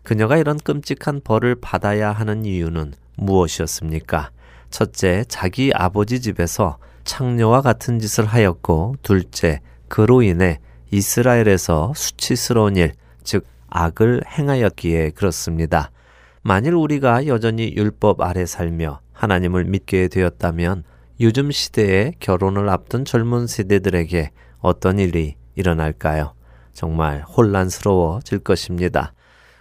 그녀가 0.02 0.38
이런 0.38 0.56
끔찍한 0.56 1.20
벌을 1.24 1.56
받아야 1.60 2.10
하는 2.10 2.46
이유는 2.46 2.94
무엇이었습니까? 3.18 4.30
첫째, 4.70 5.26
자기 5.28 5.72
아버지 5.74 6.22
집에서 6.22 6.78
창녀와 7.04 7.60
같은 7.60 7.98
짓을 7.98 8.24
하였고, 8.24 8.96
둘째, 9.02 9.60
그로 9.92 10.22
인해 10.22 10.58
이스라엘에서 10.90 11.92
수치스러운 11.94 12.76
일, 12.76 12.94
즉 13.24 13.44
악을 13.68 14.22
행하였기에 14.26 15.10
그렇습니다. 15.10 15.90
만일 16.40 16.72
우리가 16.72 17.26
여전히 17.26 17.74
율법 17.76 18.22
아래 18.22 18.46
살며 18.46 19.00
하나님을 19.12 19.64
믿게 19.64 20.08
되었다면 20.08 20.84
요즘 21.20 21.50
시대에 21.50 22.14
결혼을 22.20 22.70
앞둔 22.70 23.04
젊은 23.04 23.46
세대들에게 23.46 24.30
어떤 24.60 24.98
일이 24.98 25.34
일어날까요? 25.56 26.32
정말 26.72 27.20
혼란스러워질 27.24 28.38
것입니다. 28.38 29.12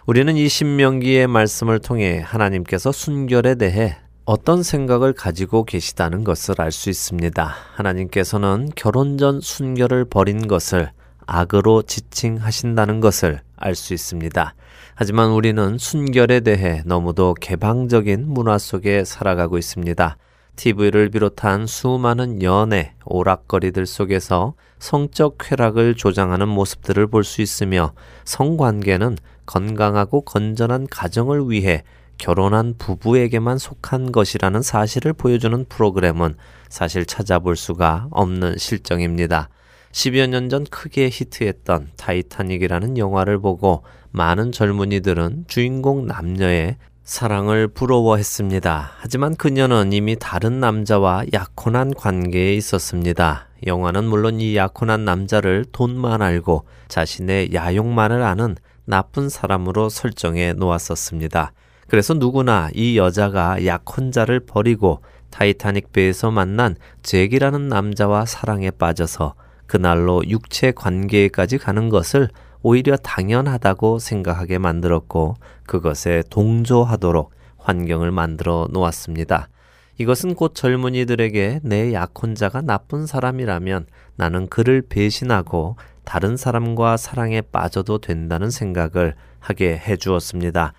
우리는 0.06 0.34
이 0.34 0.48
신명기의 0.48 1.26
말씀을 1.26 1.78
통해 1.78 2.22
하나님께서 2.24 2.90
순결에 2.90 3.56
대해 3.56 3.98
어떤 4.24 4.62
생각을 4.62 5.12
가지고 5.14 5.64
계시다는 5.64 6.22
것을 6.22 6.60
알 6.60 6.70
수 6.70 6.90
있습니다. 6.90 7.54
하나님께서는 7.74 8.70
결혼 8.76 9.18
전 9.18 9.40
순결을 9.40 10.04
버린 10.04 10.46
것을 10.46 10.90
악으로 11.26 11.82
지칭하신다는 11.82 13.00
것을 13.00 13.40
알 13.56 13.74
수 13.74 13.94
있습니다. 13.94 14.54
하지만 14.94 15.30
우리는 15.30 15.76
순결에 15.78 16.40
대해 16.40 16.82
너무도 16.84 17.34
개방적인 17.40 18.28
문화 18.28 18.58
속에 18.58 19.04
살아가고 19.04 19.58
있습니다. 19.58 20.16
TV를 20.54 21.08
비롯한 21.08 21.66
수많은 21.66 22.42
연애, 22.42 22.94
오락거리들 23.06 23.86
속에서 23.86 24.54
성적 24.78 25.36
쾌락을 25.38 25.96
조장하는 25.96 26.46
모습들을 26.46 27.08
볼 27.08 27.24
수 27.24 27.42
있으며 27.42 27.92
성관계는 28.24 29.16
건강하고 29.46 30.20
건전한 30.20 30.86
가정을 30.88 31.50
위해 31.50 31.82
결혼한 32.22 32.74
부부에게만 32.78 33.58
속한 33.58 34.12
것이라는 34.12 34.62
사실을 34.62 35.12
보여주는 35.12 35.64
프로그램은 35.68 36.36
사실 36.68 37.04
찾아볼 37.04 37.56
수가 37.56 38.06
없는 38.12 38.58
실정입니다. 38.58 39.48
10여 39.90 40.28
년 40.28 40.48
전 40.48 40.62
크게 40.64 41.08
히트했던 41.12 41.90
타이타닉이라는 41.96 42.96
영화를 42.96 43.40
보고 43.40 43.82
많은 44.12 44.52
젊은이들은 44.52 45.46
주인공 45.48 46.06
남녀의 46.06 46.76
사랑을 47.02 47.66
부러워했습니다. 47.66 48.92
하지만 48.98 49.34
그녀는 49.34 49.92
이미 49.92 50.14
다른 50.16 50.60
남자와 50.60 51.24
약혼한 51.32 51.92
관계에 51.92 52.54
있었습니다. 52.54 53.48
영화는 53.66 54.04
물론 54.04 54.40
이 54.40 54.54
약혼한 54.54 55.04
남자를 55.04 55.64
돈만 55.72 56.22
알고 56.22 56.66
자신의 56.86 57.52
야욕만을 57.52 58.22
아는 58.22 58.54
나쁜 58.84 59.28
사람으로 59.28 59.88
설정해 59.88 60.52
놓았었습니다. 60.52 61.52
그래서 61.92 62.14
누구나 62.14 62.70
이 62.72 62.96
여자가 62.96 63.66
약혼자를 63.66 64.40
버리고 64.40 65.02
타이타닉 65.28 65.92
배에서 65.92 66.30
만난 66.30 66.74
잭이라는 67.02 67.68
남자와 67.68 68.24
사랑에 68.24 68.70
빠져서 68.70 69.34
그날로 69.66 70.22
육체 70.26 70.72
관계까지 70.72 71.58
가는 71.58 71.90
것을 71.90 72.30
오히려 72.62 72.96
당연하다고 72.96 73.98
생각하게 73.98 74.56
만들었고 74.56 75.34
그것에 75.66 76.22
동조하도록 76.30 77.30
환경을 77.58 78.10
만들어 78.10 78.68
놓았습니다. 78.70 79.50
이것은 79.98 80.34
곧 80.34 80.54
젊은이들에게 80.54 81.60
내 81.62 81.92
약혼자가 81.92 82.62
나쁜 82.62 83.06
사람이라면 83.06 83.84
나는 84.16 84.46
그를 84.46 84.80
배신하고 84.80 85.76
다른 86.04 86.38
사람과 86.38 86.96
사랑에 86.96 87.42
빠져도 87.42 87.98
된다는 87.98 88.48
생각을 88.48 89.14
하게 89.40 89.76
해 89.76 89.98
주었습니다. 89.98 90.72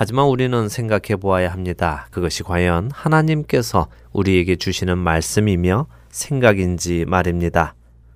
하지만 0.00 0.26
우리는 0.26 0.68
생각해 0.68 1.16
보아야 1.20 1.50
합니다. 1.50 2.06
그것이 2.12 2.44
과연 2.44 2.92
하나님께서 2.94 3.88
우리에게 4.12 4.54
주시는 4.54 4.96
말씀이며 4.96 5.88
생각인지 6.08 7.04
말입니다. 7.08 7.74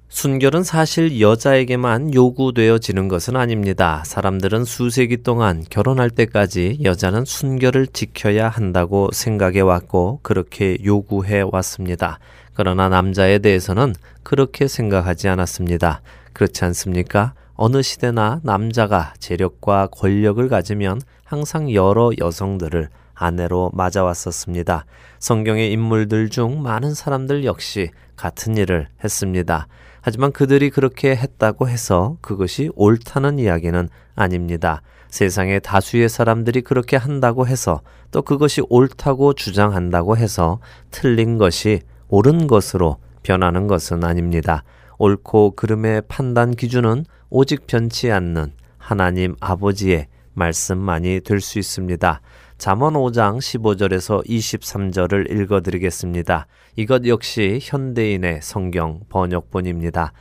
순결은 0.08 0.62
사실 0.62 1.20
여자에게만 1.20 2.14
요구되어지는 2.14 3.08
것은 3.08 3.34
아닙니다. 3.34 4.04
사람들은 4.06 4.64
수세기 4.64 5.24
동안 5.24 5.64
결혼할 5.70 6.10
때까지 6.10 6.78
여자는 6.84 7.24
순결을 7.24 7.88
지켜야 7.88 8.48
한다고 8.48 9.08
생각해 9.12 9.58
왔고 9.58 10.20
그렇게 10.22 10.78
요구해 10.84 11.42
왔습니다. 11.50 12.20
그러나 12.54 12.88
남자에 12.90 13.40
대해서는 13.40 13.96
그렇게 14.22 14.68
생각하지 14.68 15.28
않았습니다. 15.28 16.00
그렇지 16.32 16.64
않습니까? 16.64 17.34
어느 17.54 17.82
시대나 17.82 18.40
남자가 18.44 19.14
재력과 19.18 19.88
권력을 19.88 20.48
가지면 20.48 21.00
항상 21.32 21.72
여러 21.72 22.10
여성들을 22.20 22.90
아내로 23.14 23.70
맞아왔었습니다. 23.72 24.84
성경의 25.18 25.72
인물들 25.72 26.28
중 26.28 26.62
많은 26.62 26.92
사람들 26.92 27.46
역시 27.46 27.88
같은 28.16 28.58
일을 28.58 28.88
했습니다. 29.02 29.66
하지만 30.02 30.32
그들이 30.32 30.68
그렇게 30.68 31.16
했다고 31.16 31.70
해서 31.70 32.18
그것이 32.20 32.68
옳다는 32.74 33.38
이야기는 33.38 33.88
아닙니다. 34.14 34.82
세상의 35.08 35.62
다수의 35.62 36.10
사람들이 36.10 36.60
그렇게 36.60 36.98
한다고 36.98 37.46
해서 37.46 37.80
또 38.10 38.20
그것이 38.20 38.60
옳다고 38.68 39.32
주장한다고 39.32 40.18
해서 40.18 40.58
틀린 40.90 41.38
것이 41.38 41.80
옳은 42.08 42.46
것으로 42.46 42.98
변하는 43.22 43.68
것은 43.68 44.04
아닙니다. 44.04 44.64
옳고 44.98 45.52
그름의 45.52 46.02
판단 46.08 46.50
기준은 46.50 47.06
오직 47.30 47.66
변치 47.66 48.10
않는 48.10 48.52
하나님 48.76 49.34
아버지의 49.40 50.08
말씀만이 50.34 51.20
될 51.20 51.40
수 51.40 51.58
있습니다. 51.58 52.20
잠언 52.58 52.94
5장 52.94 53.38
15절에서 53.38 54.24
23절을 54.26 55.30
읽어 55.32 55.60
드리겠습니다. 55.62 56.46
이것 56.76 57.06
역시 57.06 57.58
현대인의 57.60 58.40
성경 58.42 59.00
번역본입니다. 59.08 60.12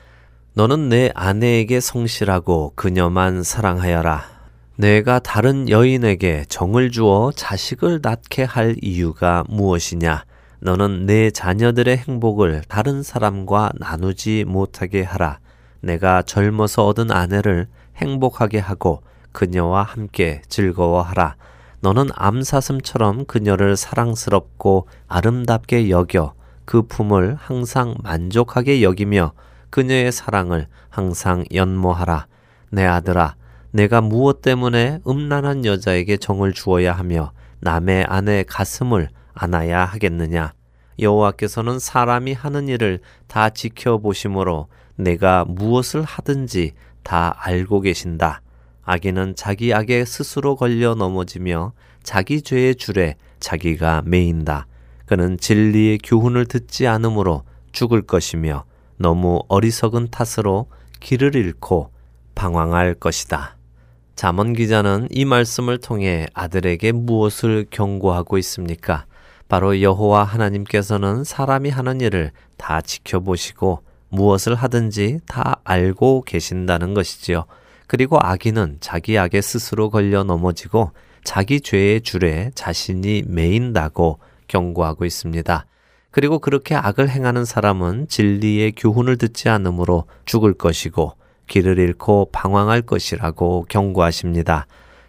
너는 0.54 0.90
내 0.90 1.12
아내에게 1.14 1.80
성실하고 1.80 2.74
그녀만 2.76 3.44
사랑하여라. 3.44 4.42
내가 4.76 5.20
다른 5.20 5.70
여인에게 5.70 6.46
정을 6.50 6.92
주어 6.92 7.32
자식을 7.36 8.00
낳게 8.02 8.44
할 8.44 8.76
이유가 8.82 9.44
무엇이냐? 9.48 10.26
너는 10.62 11.06
내 11.06 11.30
자녀들의 11.30 11.98
행복을 11.98 12.64
다른 12.68 13.04
사람과 13.04 13.72
나누지 13.78 14.46
못하게 14.48 15.04
하라. 15.04 15.40
내가 15.82 16.22
젊어서 16.24 16.86
얻은 16.88 17.12
아내를 17.12 17.68
행복하게 17.98 18.60
하고 18.60 19.04
그녀와 19.32 19.84
함께 19.84 20.42
즐거워하라. 20.48 21.36
너는 21.82 22.10
암사슴처럼 22.14 23.26
그녀를 23.26 23.76
사랑스럽고 23.76 24.88
아름답게 25.08 25.90
여겨 25.90 26.34
그 26.66 26.84
품을 26.84 27.36
항상 27.40 27.96
만족하게 28.04 28.84
여기며 28.84 29.34
그녀의 29.72 30.12
사랑을 30.12 30.68
항상 30.90 31.44
연모하라. 31.54 32.28
내 32.72 32.86
아들아, 32.86 33.36
내가 33.72 34.02
무엇 34.02 34.42
때문에 34.42 35.00
음란한 35.08 35.66
여자에게 35.66 36.18
정을 36.18 36.54
주어야 36.54 36.94
하며 36.94 37.32
남의 37.62 38.06
아내 38.08 38.44
가슴을 38.44 39.10
안아야 39.34 39.86
하겠느냐? 39.86 40.54
여호와께서는 41.00 41.80
사람이 41.80 42.34
하는 42.34 42.68
일을 42.68 43.00
다 43.28 43.50
지켜보심으로 43.50 44.68
내가 44.96 45.46
무엇을 45.46 46.04
하든지 46.04 46.74
다 47.04 47.36
알고 47.40 47.82
계신다. 47.82 48.42
악인은 48.92 49.36
자기 49.38 49.74
악에 49.74 50.04
스스로 50.04 50.58
걸려 50.58 50.96
넘어지며 50.96 51.72
자기 52.04 52.42
죄의 52.42 52.76
줄에 52.76 53.16
자기가 53.40 54.02
매인다. 54.06 54.68
그는 55.06 55.38
진리의 55.38 56.00
교훈을 56.00 56.46
듣지 56.46 56.88
않으므로 56.88 57.44
죽을 57.72 58.02
것이며 58.02 58.66
너무 58.98 59.44
어리석은 59.48 60.10
탓으로 60.12 60.68
길을 61.00 61.36
잃고 61.36 61.90
방황할 62.36 62.96
것이다. 62.96 63.56
잠언 64.18 64.52
기자는 64.52 65.08
이 65.10 65.24
말씀을 65.24 65.78
통해 65.78 66.28
아들에게 66.34 66.92
무엇을 66.92 67.68
경고하고 67.70 68.38
있습니까? 68.40 69.06
바로 69.48 69.82
여호와 69.82 70.26
하나님께서는 70.26 71.24
사람이 71.24 71.70
하는 71.70 72.02
일을 72.02 72.32
다 72.58 72.82
지켜보시고 72.82 73.84
무엇을 74.10 74.56
하든지 74.56 75.22
다 75.28 75.62
알고 75.64 76.24
계신다는 76.24 76.94
것이지요. 76.94 77.46
그리고 77.92 78.18
악인은 78.22 78.78
자기 78.80 79.18
악에 79.18 79.42
스스로 79.42 79.90
걸려 79.90 80.24
넘어지고 80.24 80.92
자기 81.26 81.60
죄의 81.60 82.00
줄에 82.00 82.52
자신이 82.56 83.24
매인다고 83.28 84.20
경고하고 84.48 85.04
있습니다. 85.04 85.66
그리고 86.10 86.40
그렇게 86.40 86.74
악을 86.74 87.10
행하는 87.10 87.44
사람은 87.44 88.08
진리의 88.08 88.76
교훈을 88.78 89.18
듣지 89.18 89.50
않으므로 89.50 90.06
죽을 90.24 90.54
것이고 90.54 91.18
길을 91.48 91.80
잃고 91.80 92.30
방황할 92.32 92.82
것이라고 92.84 93.66
경고하십니다. 93.68 94.68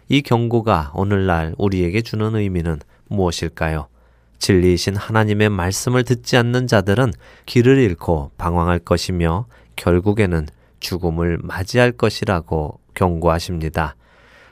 이 0.09 0.21
경고가 0.21 0.91
오늘날 0.93 1.55
우리에게 1.57 2.01
주는 2.01 2.35
의미는 2.35 2.79
무엇일까요? 3.07 3.87
진리이신 4.39 4.97
하나님의 4.97 5.47
말씀을 5.47 6.03
듣지 6.03 6.35
않는 6.35 6.67
자들은 6.67 7.13
길을 7.45 7.77
잃고 7.77 8.31
방황할 8.37 8.79
것이며 8.79 9.45
결국에는 9.77 10.47
죽음을 10.83 11.39
맞이할 11.41 11.93
것이라고 11.93 12.79
경고하십니다. 12.93 13.95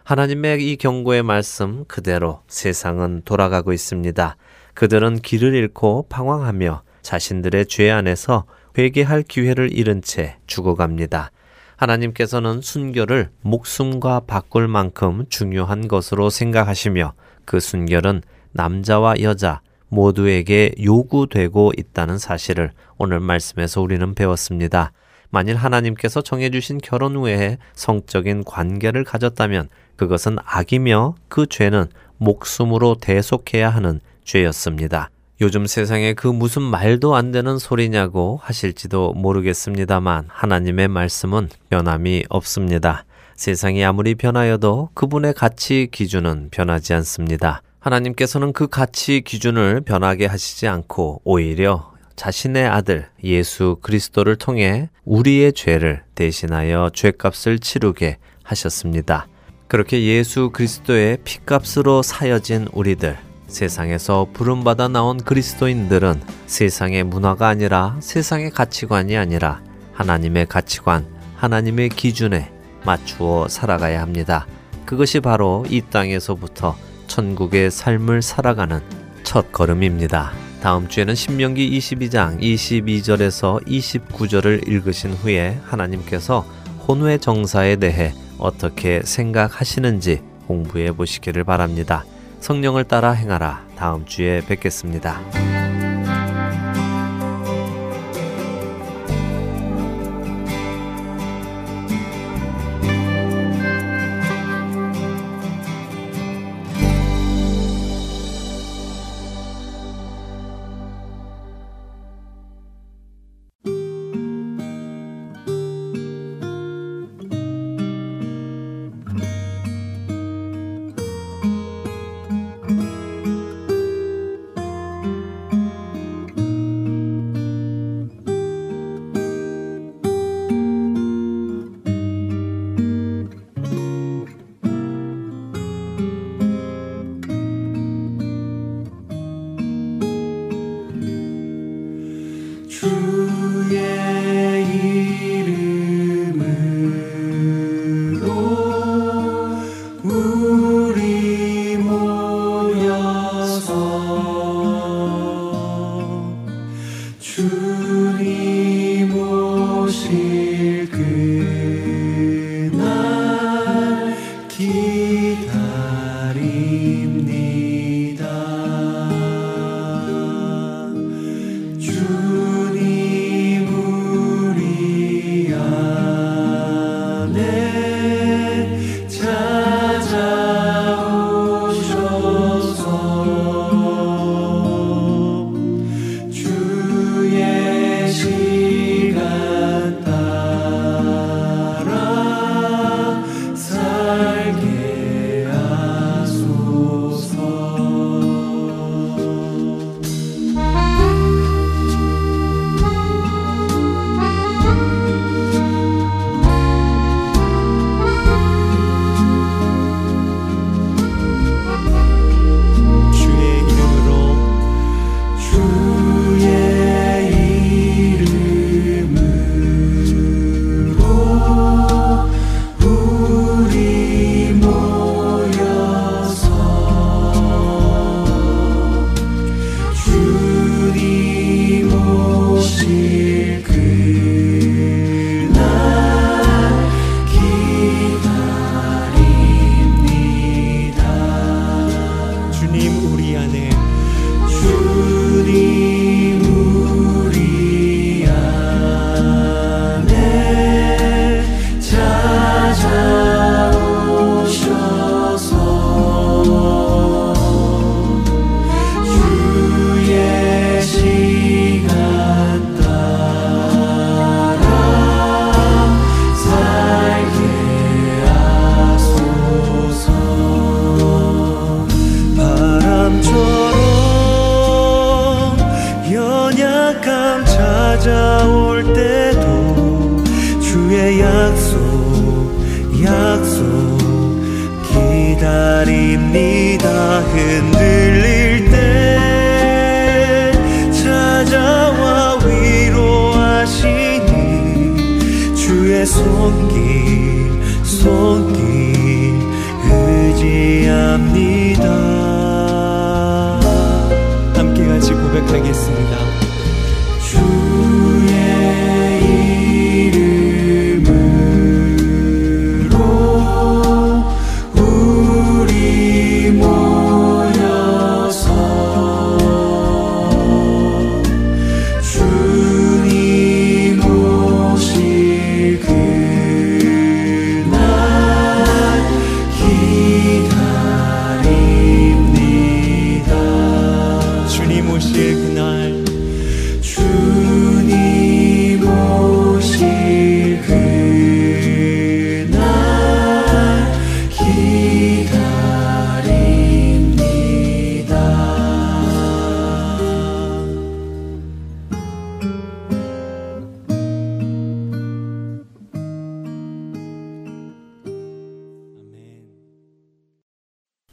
하나님의 0.03 0.71
이 0.71 0.77
경고의 0.77 1.21
말씀 1.21 1.85
그대로 1.85 2.41
세상은 2.47 3.21
돌아가고 3.23 3.71
있습니다. 3.71 4.35
그들은 4.73 5.19
길을 5.19 5.53
잃고 5.53 6.07
방황하며 6.09 6.81
자신들의 7.03 7.67
죄 7.67 7.91
안에서 7.91 8.45
회개할 8.77 9.23
기회를 9.23 9.77
잃은 9.77 10.01
채 10.01 10.37
죽어갑니다. 10.47 11.31
하나님께서는 11.75 12.61
순결을 12.61 13.29
목숨과 13.41 14.21
바꿀 14.21 14.67
만큼 14.67 15.25
중요한 15.29 15.87
것으로 15.87 16.29
생각하시며 16.29 17.13
그 17.45 17.59
순결은 17.59 18.21
남자와 18.51 19.15
여자 19.21 19.61
모두에게 19.89 20.73
요구되고 20.81 21.73
있다는 21.77 22.17
사실을 22.17 22.71
오늘 22.97 23.19
말씀에서 23.19 23.81
우리는 23.81 24.13
배웠습니다. 24.15 24.93
만일 25.31 25.55
하나님께서 25.55 26.21
정해주신 26.21 26.79
결혼 26.83 27.15
후에 27.15 27.57
성적인 27.73 28.43
관계를 28.43 29.03
가졌다면 29.03 29.69
그것은 29.95 30.37
악이며 30.45 31.15
그 31.27 31.47
죄는 31.47 31.87
목숨으로 32.17 32.95
대속해야 33.01 33.69
하는 33.69 33.99
죄였습니다. 34.23 35.09
요즘 35.41 35.65
세상에 35.65 36.13
그 36.13 36.27
무슨 36.27 36.61
말도 36.61 37.15
안 37.15 37.31
되는 37.31 37.57
소리냐고 37.57 38.39
하실지도 38.43 39.13
모르겠습니다만 39.13 40.25
하나님의 40.27 40.87
말씀은 40.87 41.49
변함이 41.71 42.25
없습니다. 42.29 43.05
세상이 43.35 43.83
아무리 43.83 44.13
변하여도 44.13 44.89
그분의 44.93 45.33
가치 45.33 45.87
기준은 45.91 46.49
변하지 46.51 46.93
않습니다. 46.93 47.63
하나님께서는 47.79 48.53
그 48.53 48.67
가치 48.67 49.21
기준을 49.21 49.81
변하게 49.81 50.27
하시지 50.27 50.67
않고 50.67 51.21
오히려 51.23 51.90
자신의 52.15 52.67
아들 52.67 53.07
예수 53.23 53.77
그리스도를 53.81 54.35
통해 54.35 54.89
우리의 55.05 55.53
죄를 55.53 56.03
대신하여 56.15 56.91
죄값을 56.93 57.59
치르게 57.59 58.17
하셨습니다. 58.43 59.27
그렇게 59.67 60.03
예수 60.03 60.49
그리스도의 60.51 61.19
피값으로 61.23 62.01
사여진 62.01 62.67
우리들, 62.73 63.17
세상에서 63.47 64.27
부름받아 64.33 64.87
나온 64.87 65.17
그리스도인들은 65.17 66.21
세상의 66.47 67.03
문화가 67.03 67.47
아니라 67.47 67.97
세상의 68.01 68.51
가치관이 68.51 69.15
아니라 69.15 69.61
하나님의 69.93 70.47
가치관, 70.47 71.07
하나님의 71.35 71.89
기준에 71.89 72.51
맞추어 72.83 73.47
살아가야 73.47 74.01
합니다. 74.01 74.47
그것이 74.85 75.19
바로 75.19 75.65
이 75.69 75.81
땅에서부터 75.81 76.75
천국의 77.07 77.71
삶을 77.71 78.21
살아가는 78.21 78.81
첫 79.23 79.51
걸음입니다. 79.51 80.50
다음 80.61 80.87
주에는 80.87 81.15
신명기 81.15 81.77
22장 81.79 82.39
22절에서 82.39 83.65
29절을 83.65 84.67
읽으신 84.67 85.11
후에 85.13 85.59
하나님께서 85.63 86.45
혼외 86.87 87.17
정사에 87.17 87.77
대해 87.77 88.13
어떻게 88.37 89.01
생각하시는지 89.03 90.21
공부해 90.45 90.91
보시기를 90.91 91.43
바랍니다. 91.45 92.05
성령을 92.41 92.83
따라 92.83 93.11
행하라. 93.11 93.65
다음 93.75 94.05
주에 94.05 94.41
뵙겠습니다. 94.41 95.60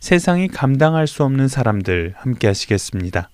세상이 0.08 0.48
감당할 0.48 1.06
수 1.06 1.22
없는 1.22 1.48
사람들 1.48 2.14
함께 2.16 2.46
하시겠습니다. 2.46 3.28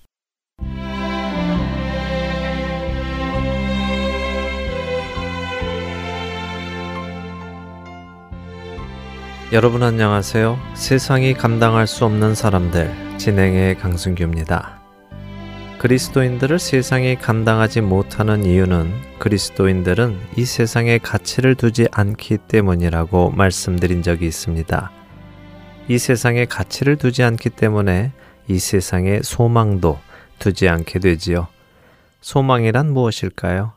여러분 9.53 9.83
안녕하세요. 9.83 10.59
세상이 10.73 11.35
감당할 11.35 11.87
수 11.87 12.03
없는 12.03 12.35
사람들 12.35 12.93
진행의 13.19 13.75
강승규입니다. 13.75 14.81
그리스도인들을 15.77 16.59
세상이 16.59 17.15
감당하지 17.15 17.79
못하는 17.79 18.43
이유는 18.43 18.91
그리스도인들은 19.19 20.19
이 20.35 20.43
세상에 20.43 20.97
가치를 20.97 21.55
두지 21.55 21.87
않기 21.93 22.39
때문이라고 22.49 23.31
말씀드린 23.31 24.03
적이 24.03 24.25
있습니다. 24.25 25.04
이 25.87 25.99
세상에 25.99 26.45
가치를 26.45 26.95
두지 26.95 27.21
않기 27.21 27.51
때문에 27.51 28.11
이 28.47 28.57
세상에 28.57 29.19
소망도 29.21 29.99
두지 30.39 30.67
않게 30.67 30.97
되지요. 30.99 31.47
소망이란 32.21 32.91
무엇일까요? 32.91 33.73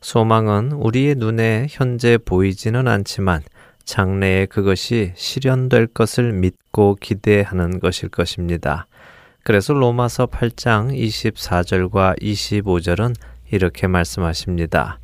소망은 0.00 0.70
우리의 0.70 1.16
눈에 1.16 1.66
현재 1.68 2.16
보이지는 2.16 2.86
않지만 2.86 3.42
장래에 3.84 4.46
그것이 4.46 5.12
실현될 5.16 5.88
것을 5.88 6.32
믿고 6.32 6.96
기대하는 7.00 7.80
것일 7.80 8.10
것입니다. 8.10 8.86
그래서 9.42 9.72
로마서 9.72 10.26
8장 10.26 10.92
24절과 10.96 12.20
25절은 12.20 13.16
이렇게 13.50 13.88
말씀하십니다. 13.88 15.00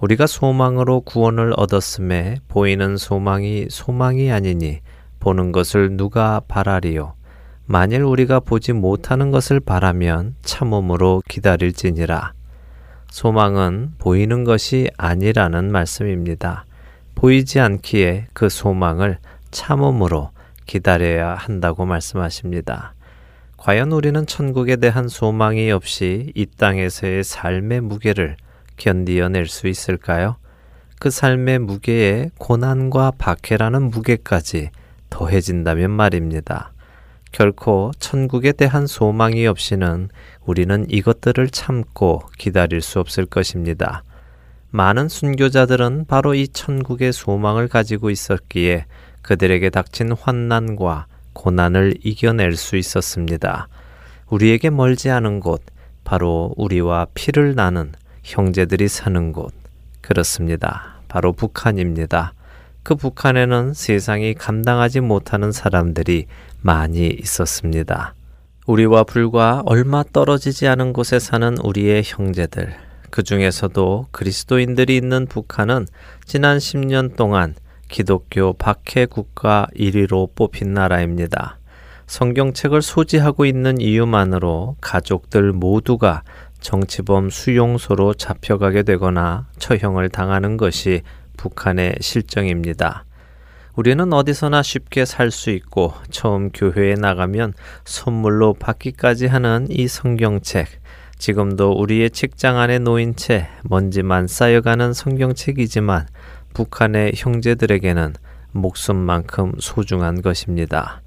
우리가 0.00 0.26
소망으로 0.26 1.02
구원을 1.02 1.52
얻었음에 1.56 2.36
보이는 2.48 2.96
소망이 2.96 3.66
소망이 3.68 4.32
아니니 4.32 4.80
보는 5.20 5.52
것을 5.52 5.96
누가 5.96 6.40
바라리요. 6.48 7.14
만일 7.66 8.02
우리가 8.02 8.40
보지 8.40 8.72
못하는 8.72 9.30
것을 9.30 9.60
바라면 9.60 10.34
참음으로 10.42 11.22
기다릴지니라. 11.28 12.32
소망은 13.10 13.92
보이는 13.98 14.44
것이 14.44 14.90
아니라는 14.96 15.70
말씀입니다. 15.70 16.64
보이지 17.14 17.60
않기에 17.60 18.26
그 18.32 18.48
소망을 18.48 19.18
참음으로 19.50 20.30
기다려야 20.66 21.34
한다고 21.34 21.84
말씀하십니다. 21.84 22.94
과연 23.56 23.92
우리는 23.92 24.26
천국에 24.26 24.76
대한 24.76 25.06
소망이 25.08 25.70
없이 25.70 26.32
이 26.34 26.46
땅에서의 26.46 27.22
삶의 27.24 27.82
무게를 27.82 28.36
견디어낼 28.78 29.46
수 29.46 29.68
있을까요? 29.68 30.36
그 30.98 31.10
삶의 31.10 31.58
무게에 31.58 32.30
고난과 32.38 33.12
박해라는 33.18 33.90
무게까지 33.90 34.70
더해진다면 35.10 35.90
말입니다. 35.90 36.72
결코 37.32 37.92
천국에 37.98 38.52
대한 38.52 38.86
소망이 38.86 39.46
없이는 39.46 40.08
우리는 40.44 40.86
이것들을 40.88 41.50
참고 41.50 42.22
기다릴 42.38 42.80
수 42.80 42.98
없을 42.98 43.26
것입니다. 43.26 44.02
많은 44.70 45.08
순교자들은 45.08 46.06
바로 46.06 46.34
이 46.34 46.48
천국의 46.48 47.12
소망을 47.12 47.68
가지고 47.68 48.10
있었기에 48.10 48.86
그들에게 49.22 49.70
닥친 49.70 50.12
환난과 50.12 51.06
고난을 51.32 51.98
이겨낼 52.02 52.56
수 52.56 52.76
있었습니다. 52.76 53.68
우리에게 54.28 54.70
멀지 54.70 55.10
않은 55.10 55.40
곳, 55.40 55.62
바로 56.04 56.54
우리와 56.56 57.06
피를 57.14 57.54
나는 57.54 57.92
형제들이 58.22 58.88
사는 58.88 59.32
곳. 59.32 59.52
그렇습니다. 60.00 61.00
바로 61.08 61.32
북한입니다. 61.32 62.32
그 62.82 62.94
북한에는 62.94 63.74
세상이 63.74 64.34
감당하지 64.34 65.00
못하는 65.00 65.52
사람들이 65.52 66.26
많이 66.62 67.06
있었습니다. 67.08 68.14
우리와 68.66 69.04
불과 69.04 69.62
얼마 69.66 70.02
떨어지지 70.02 70.68
않은 70.68 70.92
곳에 70.92 71.18
사는 71.18 71.56
우리의 71.58 72.02
형제들, 72.04 72.74
그 73.10 73.22
중에서도 73.22 74.06
그리스도인들이 74.10 74.96
있는 74.96 75.26
북한은 75.26 75.86
지난 76.24 76.58
10년 76.58 77.16
동안 77.16 77.54
기독교 77.88 78.52
박해 78.52 79.06
국가 79.06 79.66
1위로 79.76 80.34
뽑힌 80.34 80.72
나라입니다. 80.74 81.58
성경책을 82.06 82.82
소지하고 82.82 83.44
있는 83.44 83.80
이유만으로 83.80 84.76
가족들 84.80 85.52
모두가 85.52 86.22
정치범 86.60 87.30
수용소로 87.30 88.14
잡혀가게 88.14 88.82
되거나 88.82 89.46
처형을 89.58 90.08
당하는 90.08 90.56
것이 90.56 91.02
북한의 91.40 91.94
실정입니다. 92.02 93.06
우리는 93.74 94.12
어디서나 94.12 94.62
쉽게 94.62 95.06
살 95.06 95.30
수 95.30 95.48
있고 95.48 95.94
처음 96.10 96.50
교회에 96.50 96.96
나가면 96.96 97.54
선물로 97.86 98.52
받기까지 98.54 99.26
하는 99.26 99.66
이 99.70 99.88
성경책. 99.88 100.68
지금도 101.16 101.72
우리의 101.72 102.10
책장 102.10 102.58
안에 102.58 102.78
놓인 102.78 103.16
채 103.16 103.48
먼지만 103.62 104.26
쌓여가는 104.26 104.92
성경책이지만 104.92 106.08
북한의 106.52 107.12
형제들에게는 107.16 108.14
목숨만큼 108.52 109.54
소중한 109.60 110.20
것입니다. 110.20 111.00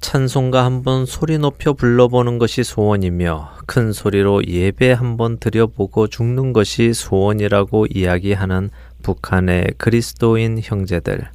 찬송가 0.00 0.64
한번 0.64 1.04
소리 1.04 1.38
높여 1.38 1.74
불러보는 1.74 2.38
것이 2.38 2.64
소원이며 2.64 3.52
큰 3.66 3.92
소리로 3.92 4.42
예배 4.46 4.92
한번 4.92 5.38
드려보고 5.38 6.08
죽는 6.08 6.54
것이 6.54 6.94
소원이라고 6.94 7.86
이야기하는 7.90 8.70
북한의 9.02 9.74
그리스도인 9.78 10.60
형제들. 10.62 11.28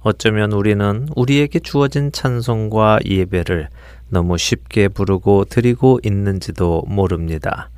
어쩌면 0.00 0.52
우리는 0.52 1.08
우리에게 1.14 1.58
주어진 1.58 2.10
찬송과 2.10 3.00
예배를 3.04 3.68
너무 4.08 4.38
쉽게 4.38 4.88
부르고 4.88 5.44
드리고 5.44 6.00
있는지도 6.02 6.84
모릅니다. 6.86 7.70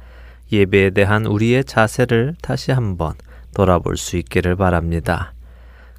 예배에 0.53 0.91
대한 0.91 1.27
우리의 1.27 1.65
자세를 1.65 2.37
다시 2.41 2.73
한번 2.73 3.15
돌아볼 3.55 3.97
수 3.97 4.17
있기를 4.17 4.57
바랍니다. 4.57 5.33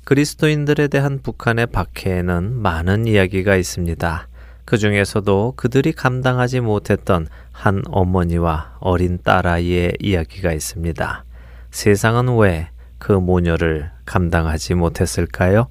그리스도인들에 0.05 0.87
대한 0.87 1.19
북한의 1.21 1.67
박해에는 1.67 2.61
많은 2.61 3.07
이야기가 3.07 3.55
있습니다. 3.55 4.27
그 4.65 4.77
중에서도 4.77 5.53
그들이 5.55 5.91
감당하지 5.91 6.61
못했던 6.61 7.27
한 7.51 7.81
어머니와 7.87 8.77
어린 8.79 9.19
딸아이의 9.23 9.97
이야기가 9.99 10.53
있습니다. 10.53 11.25
세상은 11.71 12.37
왜 12.37 12.69
그 13.03 13.11
모녀를 13.11 13.91
감당하지 14.05 14.75
못했을까요? 14.75 15.67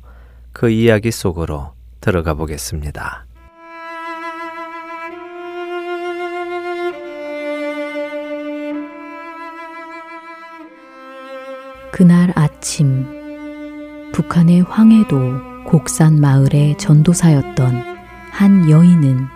그 0.53 0.69
이야기 0.69 1.11
속으로 1.11 1.73
들어가 2.03 2.35
보겠습니다. 2.35 3.25
그날 11.91 12.35
아침 12.35 14.13
북한의 14.13 14.61
황해도 14.61 15.65
곡산 15.65 16.21
마을의 16.21 16.77
전도사였던 16.77 17.83
한 18.31 18.69
여인은 18.69 19.27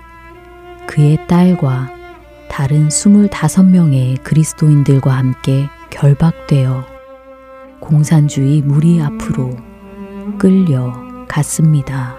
그의 0.87 1.27
딸과 1.29 1.95
다른 2.51 2.89
25명의 2.89 4.23
그리스도인들과 4.23 5.13
함께 5.13 5.71
결박되어 5.89 6.96
공산주의 7.87 8.63
무리 8.63 9.01
앞으로 9.01 9.57
끌려 10.39 10.93
갔습니다. 11.29 12.17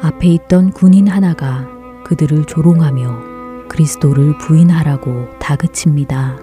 앞에 0.00 0.28
있던 0.28 0.70
군인 0.70 1.06
하나가 1.06 1.68
그들을 2.04 2.46
조롱하며 2.46 3.68
그리스도를 3.68 4.38
부인하라고 4.38 5.38
다그칩니다. 5.38 6.38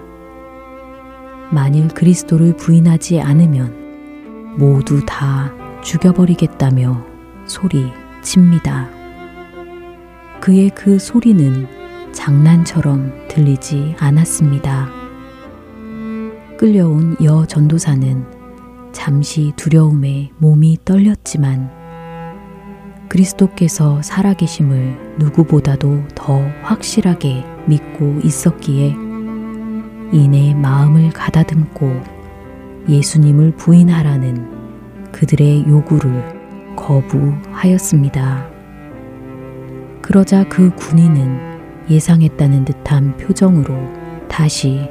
만일 1.50 1.88
그리스도를 1.88 2.56
부인하지 2.56 3.20
않으면 3.20 4.54
모두 4.56 5.04
다 5.04 5.52
죽여버리겠다며 5.82 7.04
소리 7.46 7.90
칩니다. 8.22 8.88
그의 10.40 10.70
그 10.70 10.98
소리는 11.00 11.66
장난처럼 12.12 13.26
들리지 13.28 13.96
않았습니다. 13.98 15.01
끌려온 16.62 17.16
여 17.24 17.44
전도사는 17.44 18.92
잠시 18.92 19.52
두려움에 19.56 20.30
몸이 20.38 20.78
떨렸지만 20.84 21.68
그리스도께서 23.08 24.00
살아계심을 24.00 25.16
누구보다도 25.18 26.04
더 26.14 26.38
확실하게 26.62 27.44
믿고 27.66 28.20
있었기에 28.22 28.94
이내 30.12 30.54
마음을 30.54 31.10
가다듬고 31.10 32.00
예수님을 32.88 33.56
부인하라는 33.56 35.10
그들의 35.10 35.64
요구를 35.66 36.76
거부하였습니다. 36.76 38.48
그러자 40.00 40.48
그 40.48 40.72
군인은 40.76 41.90
예상했다는 41.90 42.64
듯한 42.66 43.16
표정으로 43.16 43.74
다시 44.28 44.88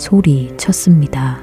소리쳤습니다. 0.00 1.40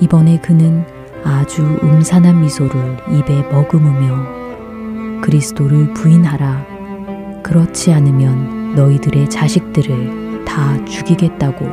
이번에 0.00 0.38
그는 0.38 0.84
아주 1.24 1.62
음산한 1.82 2.40
미소를 2.40 2.98
입에 3.10 3.42
머금으며 3.50 5.20
그리스도를 5.20 5.92
부인하라. 5.92 7.42
그렇지 7.42 7.92
않으면 7.92 8.76
너희들의 8.76 9.28
자식들을 9.28 10.44
다 10.44 10.82
죽이겠다고 10.84 11.66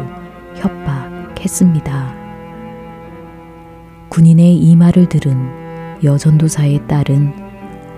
협박했습니다. 0.55 2.15
군인의 4.09 4.57
이 4.57 4.75
말을 4.75 5.07
들은 5.07 6.03
여전도사의 6.03 6.87
딸은 6.87 7.33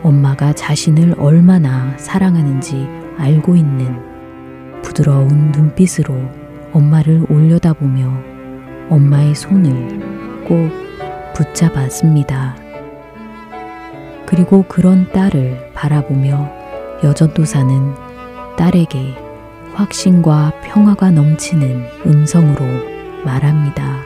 엄마가 0.04 0.54
자신을 0.54 1.16
얼마나 1.18 1.98
사랑하는지 1.98 2.86
알고 3.18 3.56
있는 3.56 4.82
부드러운 4.82 5.52
눈빛으로 5.52 6.39
엄마를 6.72 7.26
올려다보며 7.30 8.12
엄마의 8.90 9.36
손을 9.36 10.44
꼭 10.48 10.70
붙잡았습니다. 11.34 12.56
그리고 14.26 14.64
그런 14.68 15.12
딸을 15.12 15.72
바라보며 15.74 16.50
여전도사는 17.04 17.94
딸에게 18.58 19.16
확신과 19.74 20.54
평화가 20.64 21.12
넘치는 21.12 21.86
음성으로 22.06 22.66
말합니다. 23.24 24.00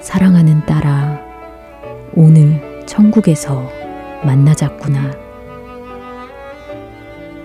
사랑하는 0.00 0.64
딸아, 0.66 1.20
오늘 2.14 2.84
천국에서 2.86 3.68
만나자꾸나. 4.24 5.10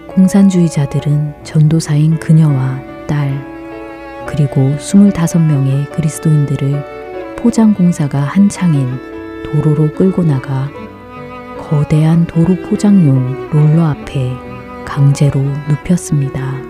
공산주의자들은 0.07 1.43
전도사인 1.43 2.19
그녀와 2.19 2.81
딸, 3.07 3.54
그리고 4.27 4.75
25명의 4.77 5.89
그리스도인들을 5.91 7.35
포장공사가 7.37 8.19
한창인 8.19 8.87
도로로 9.43 9.91
끌고 9.93 10.23
나가 10.23 10.69
거대한 11.57 12.25
도로 12.25 12.55
포장용 12.69 13.49
롤러 13.51 13.83
앞에 13.85 14.31
강제로 14.85 15.41
눕혔습니다. 15.69 16.61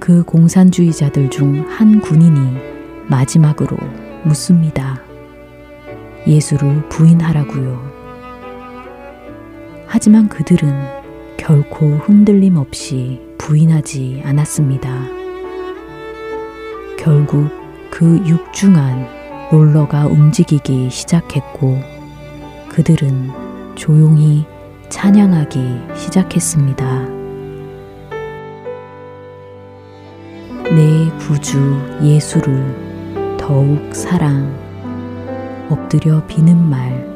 그 0.00 0.22
공산주의자들 0.24 1.30
중 1.30 1.64
한 1.68 2.00
군인이 2.00 2.58
마지막으로 3.08 3.76
묻습니다. 4.24 5.00
예수를 6.26 6.88
부인하라고요. 6.88 7.94
하지만 9.86 10.28
그들은 10.28 10.72
결코 11.36 11.96
흔들림 11.96 12.56
없이 12.56 13.20
부인하지 13.38 14.22
않았습니다. 14.24 15.13
결국 16.98 17.50
그 17.90 18.16
육중한 18.26 19.50
롤러가 19.50 20.06
움직이기 20.06 20.90
시작했고 20.90 21.78
그들은 22.68 23.30
조용히 23.74 24.46
찬양하기 24.88 25.96
시작했습니다. 25.96 27.08
내 30.74 31.10
구주 31.18 31.78
예수를 32.02 33.36
더욱 33.38 33.94
사랑, 33.94 34.52
엎드려 35.68 36.26
비는 36.26 36.56
말 36.68 37.06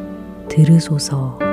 들으소서. 0.49 1.47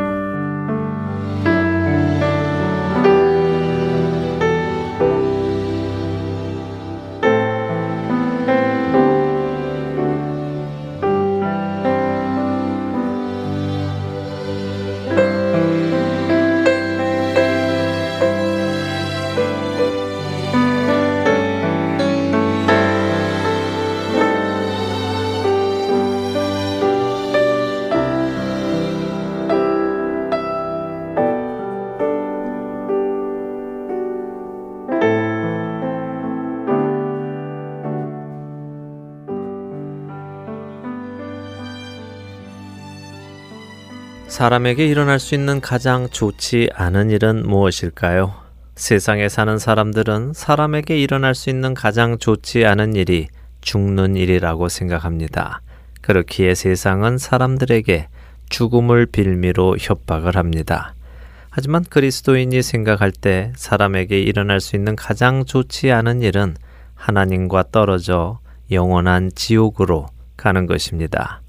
사람에게 44.35 44.85
일어날 44.85 45.17
수 45.17 45.33
있는 45.33 45.61
가장 45.61 46.09
좋지 46.09 46.69
않은 46.75 47.09
일은 47.09 47.47
무엇일까요? 47.47 48.33
세상에 48.75 49.29
사는 49.29 49.57
사람들은 49.57 50.33
사람에게 50.33 50.99
일어날 50.99 51.33
수 51.33 51.49
있는 51.49 51.73
가장 51.73 52.17
좋지 52.17 52.65
않은 52.65 52.97
일이 52.97 53.29
죽는 53.61 54.17
일이라고 54.17 54.67
생각합니다. 54.67 55.61
그렇기에 56.01 56.53
세상은 56.53 57.17
사람들에게 57.17 58.09
죽음을 58.49 59.05
빌미로 59.05 59.77
협박을 59.79 60.35
합니다. 60.35 60.95
하지만 61.49 61.85
그리스도인이 61.89 62.61
생각할 62.61 63.13
때 63.13 63.53
사람에게 63.55 64.19
일어날 64.19 64.59
수 64.59 64.75
있는 64.75 64.97
가장 64.97 65.45
좋지 65.45 65.93
않은 65.93 66.21
일은 66.21 66.57
하나님과 66.95 67.71
떨어져 67.71 68.39
영원한 68.69 69.31
지옥으로 69.33 70.07
가는 70.35 70.65
것입니다. 70.65 71.41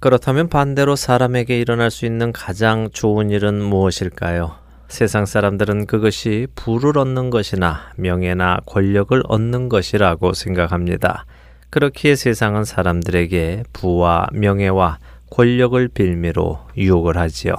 그렇다면 0.00 0.48
반대로 0.48 0.94
사람에게 0.94 1.58
일어날 1.58 1.90
수 1.90 2.04
있는 2.04 2.30
가장 2.32 2.90
좋은 2.92 3.30
일은 3.30 3.62
무엇일까요? 3.62 4.56
세상 4.88 5.26
사람들은 5.26 5.86
그것이 5.86 6.46
부를 6.54 6.98
얻는 6.98 7.30
것이나 7.30 7.90
명예나 7.96 8.58
권력을 8.66 9.20
얻는 9.26 9.68
것이라고 9.68 10.34
생각합니다. 10.34 11.24
그렇기에 11.70 12.14
세상은 12.14 12.64
사람들에게 12.64 13.64
부와 13.72 14.28
명예와 14.32 14.98
권력을 15.30 15.88
빌미로 15.88 16.60
유혹을 16.76 17.16
하지요. 17.16 17.54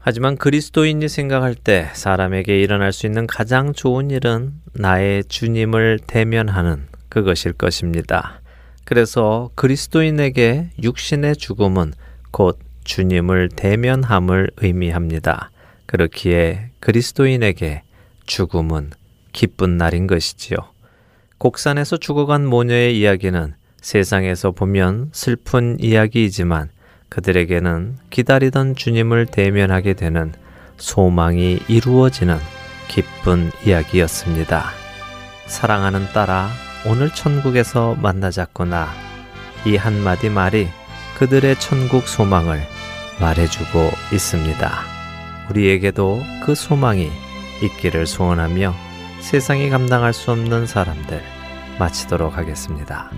하지만 0.00 0.36
그리스도인이 0.36 1.08
생각할 1.08 1.54
때 1.54 1.90
사람에게 1.92 2.60
일어날 2.60 2.92
수 2.92 3.06
있는 3.06 3.26
가장 3.26 3.72
좋은 3.72 4.10
일은 4.10 4.54
나의 4.72 5.24
주님을 5.24 6.00
대면하는 6.06 6.86
그것일 7.08 7.52
것입니다. 7.52 8.41
그래서 8.84 9.50
그리스도인에게 9.54 10.70
육신의 10.82 11.36
죽음은 11.36 11.92
곧 12.30 12.58
주님을 12.84 13.50
대면함을 13.54 14.50
의미합니다. 14.56 15.50
그렇기에 15.86 16.70
그리스도인에게 16.80 17.82
죽음은 18.26 18.90
기쁜 19.32 19.76
날인 19.76 20.06
것이지요. 20.06 20.56
곡산에서 21.38 21.96
죽어간 21.96 22.46
모녀의 22.46 22.98
이야기는 22.98 23.54
세상에서 23.80 24.52
보면 24.52 25.10
슬픈 25.12 25.76
이야기이지만 25.80 26.70
그들에게는 27.08 27.98
기다리던 28.10 28.76
주님을 28.76 29.26
대면하게 29.26 29.94
되는 29.94 30.32
소망이 30.76 31.58
이루어지는 31.68 32.38
기쁜 32.88 33.50
이야기였습니다. 33.66 34.70
사랑하는 35.46 36.06
딸아, 36.12 36.48
오늘 36.84 37.10
천국에서 37.14 37.94
만나자꾸나. 37.94 38.88
이 39.64 39.76
한마디 39.76 40.28
말이 40.28 40.68
그들의 41.16 41.60
천국 41.60 42.08
소망을 42.08 42.60
말해주고 43.20 43.90
있습니다. 44.12 44.72
우리에게도 45.50 46.22
그 46.44 46.56
소망이 46.56 47.10
있기를 47.62 48.06
소원하며 48.06 48.74
세상이 49.20 49.70
감당할 49.70 50.12
수 50.12 50.32
없는 50.32 50.66
사람들 50.66 51.22
마치도록 51.78 52.36
하겠습니다. 52.36 53.10